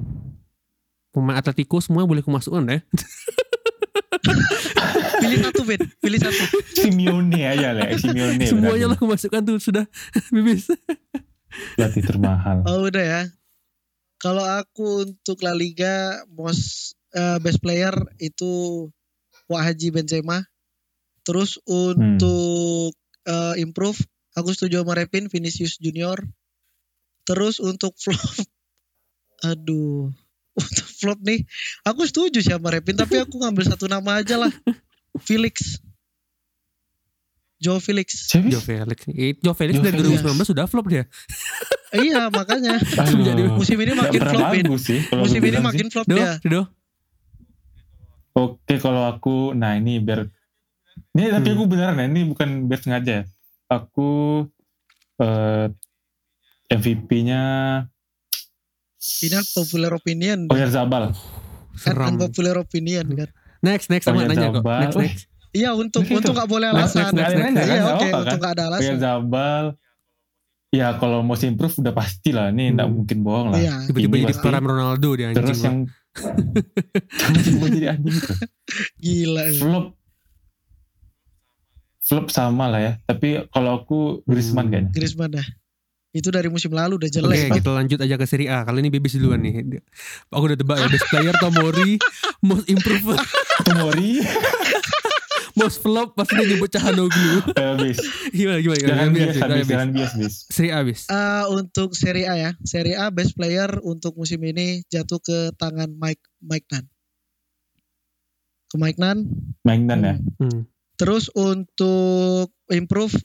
[1.09, 2.81] Pemain Atletico semua boleh kemasukan ya.
[5.24, 5.82] Pilih satu, Ben.
[6.03, 6.43] Pilih satu.
[6.76, 8.43] Simeone aja lah, Simeone.
[8.43, 9.88] Semuanya lah kemasukan tuh sudah
[10.30, 10.67] bibis.
[11.80, 12.67] Pelatih termahal.
[12.67, 13.21] Oh, udah ya.
[14.19, 18.88] Kalau aku untuk La Liga most eh, best player itu
[19.47, 20.43] Wah Haji Benzema.
[21.24, 22.95] Terus untuk
[23.28, 23.99] eh, improve
[24.36, 26.19] aku setuju sama Repin Vinicius Junior.
[27.24, 28.19] Terus untuk flop
[29.43, 30.07] aduh
[30.61, 31.43] untuk flop nih
[31.84, 34.51] aku setuju sih sama Repin tapi aku ngambil satu nama aja lah.
[35.18, 35.78] Felix.
[37.57, 38.28] Joe Felix.
[38.28, 38.49] Siapa?
[38.49, 38.99] Jo Felix.
[39.07, 40.20] Eh, Jo Felix Jo dari Felix.
[40.20, 41.03] 2019 sudah flop dia.
[41.95, 44.99] iya makanya Aduh, Jadi musim ini makin flop sih.
[45.14, 45.91] Musim ini makin sih.
[45.91, 46.32] flop Do, dia.
[46.43, 46.61] do.
[48.34, 50.26] Oke kalau aku, nah ini biar,
[51.14, 51.55] ini tapi Hmm.
[51.55, 53.14] aku beneran ya, ini bukan biar sengaja.
[53.14, 53.24] ya.
[53.70, 54.43] Aku
[55.16, 55.70] eh,
[56.68, 57.41] MVP-nya
[59.22, 60.47] Ini popular opinion.
[60.47, 61.14] Oyarzabal.
[61.14, 61.16] Kan
[61.78, 62.07] Seram.
[62.09, 63.30] unpopular opinion kan.
[63.64, 64.61] Next, next sama nanya kok.
[64.61, 65.24] Next, next.
[65.53, 67.14] Iya untuk untuk nggak boleh Next, alasan.
[67.14, 67.64] next, next, next, next.
[67.64, 68.38] Iya Nggak oke untuk kan?
[68.38, 68.95] nggak ada alasan.
[68.99, 69.66] Zabal.
[70.74, 72.49] Ya kalau mau improve udah pasti lah.
[72.49, 72.95] Ini nggak Hmm.
[72.97, 73.57] mungkin bohong lah.
[73.57, 73.76] Iya.
[73.86, 75.38] Tiba-tiba jadi peran Ronaldo dia anjing.
[75.39, 75.78] Terus yang
[77.14, 78.18] tiba-tiba jadi anjing.
[79.05, 79.43] Gila.
[79.55, 79.86] Flop.
[82.03, 82.91] Flop sama lah ya.
[83.05, 84.72] Tapi kalau aku Griezmann Hmm.
[84.74, 84.91] kayaknya.
[84.91, 85.45] Griezmann dah.
[86.14, 87.39] Itu dari musim lalu udah Oke jelek.
[87.47, 87.57] Pak.
[87.57, 89.66] kita lanjut aja ke Serie A Kali ini Bebis duluan nih
[90.30, 91.97] Aku udah tebak ya Best player Tomori
[92.47, 93.18] Most improve
[93.64, 94.22] Tomori.
[95.53, 97.97] Most flop Pasti dia nyebut Cahanoglu Eh, bis.
[98.36, 99.34] Gimana gimana Jangan bias,
[99.66, 100.34] Jangan bias, bis.
[100.47, 102.51] Serie A bis Eh, untuk Serie A ya.
[102.61, 106.86] Serie A best player untuk musim ini jatuh ke tangan Mike Mike Nan.
[108.68, 109.18] Ke Mike Nan.
[109.61, 110.16] Mainan ya.
[110.39, 110.70] hmm.
[110.93, 113.18] Terus untuk improve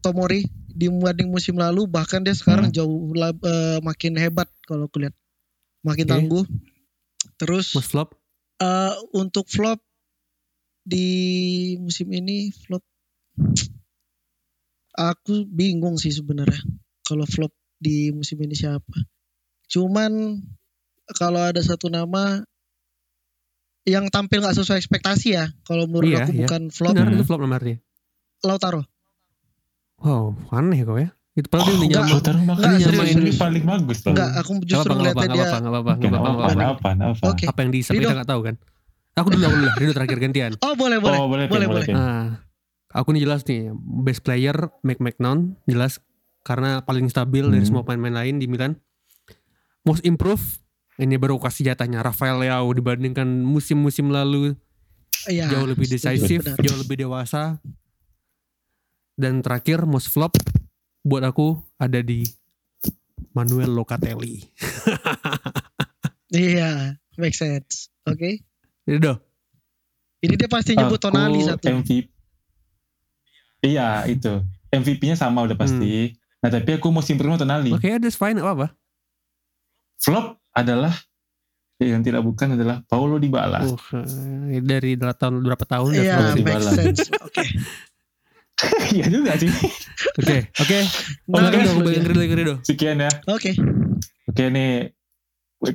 [0.00, 0.44] Tomori
[0.80, 2.76] dibanding musim lalu bahkan dia sekarang Hmm.
[2.80, 5.12] jauh eh, makin hebat kalau aku lihat.
[5.84, 6.12] Makin Oke.
[6.12, 6.44] tangguh.
[7.36, 8.16] Terus Most flop
[8.64, 9.84] eh, untuk flop
[10.80, 12.80] di musim ini flop
[14.96, 16.60] aku bingung sih sebenarnya
[17.04, 19.04] kalau flop di musim ini siapa.
[19.70, 20.40] Cuman
[21.16, 22.42] kalau ada satu nama
[23.88, 26.44] yang tampil nggak sesuai ekspektasi ya, kalau menurut Iya, aku iya.
[26.44, 27.16] bukan flop Benar Hmm.
[27.16, 27.78] itu flop nomor dia
[28.44, 28.89] Lautaro.
[30.00, 32.02] Wow aneh kau ya Itu padahal dia enggak.
[32.02, 33.38] nyaman Lautaro Enggak, makanya serius, ini serius.
[33.38, 34.10] paling bagus loh.
[34.10, 35.44] Enggak, aku justru ngeliatnya apa-apa, dia.
[35.46, 36.42] gak apa-apa, apa, gak apa-apa.
[36.50, 37.22] apa, apa.
[37.30, 37.44] Oke.
[37.46, 38.02] Apa yang dihisap Rido.
[38.02, 38.54] kita gak tahu kan
[39.12, 41.16] Aku dulu, aku dulu Rido terakhir gantian Oh boleh boleh.
[41.16, 41.86] Oh, boleh, boleh, boleh.
[41.88, 42.42] Nah,
[42.90, 43.70] aku nih jelas nih
[44.00, 46.02] best player Mike McNown jelas
[46.40, 47.68] karena paling stabil dari Hmm.
[47.70, 48.74] semua pemain-pemain lain di Milan.
[49.82, 50.40] Most improve
[50.96, 54.56] ini baru kasih jatahnya Rafael Leao dibandingkan musim-musim lalu
[55.22, 55.46] Iya.
[55.48, 55.84] jauh lebih
[56.42, 56.56] benar.
[56.58, 57.60] jauh lebih dewasa.
[59.20, 60.32] Dan terakhir most flop
[61.04, 62.24] buat aku ada di
[63.36, 64.40] Manuel Locatelli.
[66.30, 67.90] Iya, make sense.
[68.06, 68.38] Oke.
[68.86, 69.18] Rido,
[70.22, 71.66] Ini dia pasti nyebut Aku Tonali satu.
[71.66, 72.06] MVP.
[73.66, 74.38] Iya, itu.
[74.70, 76.14] MVP-nya sama udah pasti.
[76.38, 77.74] Nah, tapi aku mau simpen Tonali.
[77.74, 78.70] oke that's fine, gak apa-apa.
[79.98, 80.94] Flop adalah
[81.82, 83.66] yang tidak bukan adalah Paulo Dybala.
[83.66, 84.06] Uh,
[84.54, 86.42] eh, dari berapa tahun, berapa tahun Iya, Masih sih.
[86.46, 87.00] make sense.
[87.26, 87.42] Oke.
[88.96, 89.48] Iya juga sih.
[90.20, 90.78] Oke, oke.
[91.28, 92.54] Nah, Rido.
[92.64, 93.10] Sekian ya.
[93.28, 93.54] Oke.
[94.28, 94.94] Oke nih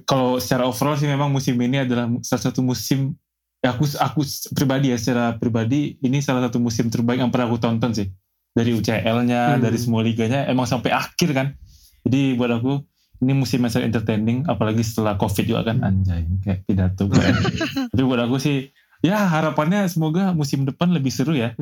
[0.09, 3.13] kalau secara overall sih memang musim ini adalah salah satu musim
[3.61, 4.21] ya aku aku
[4.57, 8.09] pribadi ya secara pribadi ini salah satu musim terbaik yang pernah aku tonton sih
[8.49, 9.61] dari UCL-nya Hmm.
[9.61, 11.47] dari semua liganya emang sampai akhir kan
[12.01, 12.81] jadi buat aku
[13.21, 17.05] ini musim yang sangat entertaining apalagi setelah covid juga kan anjay kayak pidato
[17.93, 18.73] tapi buat aku sih
[19.05, 21.53] ya harapannya semoga musim depan lebih seru ya.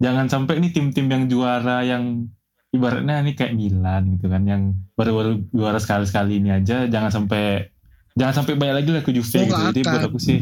[0.00, 2.26] Jangan sampai ini tim-tim yang juara yang
[2.70, 4.62] ibaratnya ini kayak Milan gitu kan yang
[4.94, 7.68] baru-baru juara sekali-sekali ini aja jangan sampai
[8.14, 10.38] jangan sampai banyak lagi lah ke Juve Oh, gitu jadi buat aku sih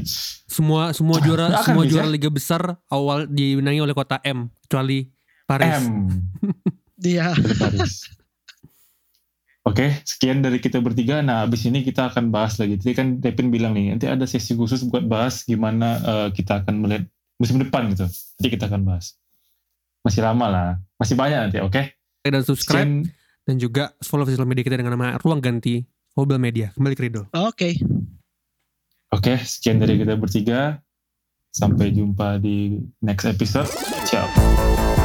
[0.47, 1.93] Semua semua juara akan semua bisa.
[1.93, 5.09] juara liga besar awal dimenangi oleh kota M kecuali
[5.45, 5.81] Paris.
[5.81, 6.09] M
[7.05, 7.31] Dia.
[7.33, 7.93] dari Paris
[9.69, 11.21] Oke, sekian dari kita bertiga.
[11.21, 12.81] Nah, abis ini kita akan bahas lagi.
[12.81, 16.81] Tadi kan Devin bilang nih, nanti ada sesi khusus buat bahas gimana eh, kita akan
[16.81, 17.05] melihat
[17.37, 18.09] musim depan gitu.
[18.09, 19.21] Nanti kita akan bahas.
[20.03, 21.59] Masih lama lah, masih banyak nanti.
[21.61, 23.17] Oke, Dan subscribe sekian
[23.49, 25.81] dan juga follow sosial media kita dengan nama Ruang Ganti
[26.13, 26.69] Mobile Media.
[26.77, 27.23] Kembali ke Rido.
[27.33, 27.81] Oke.
[29.09, 30.77] Oke, sekian dari kita bertiga.
[31.49, 33.73] Sampai jumpa di next episode.
[34.05, 34.98] Ciao.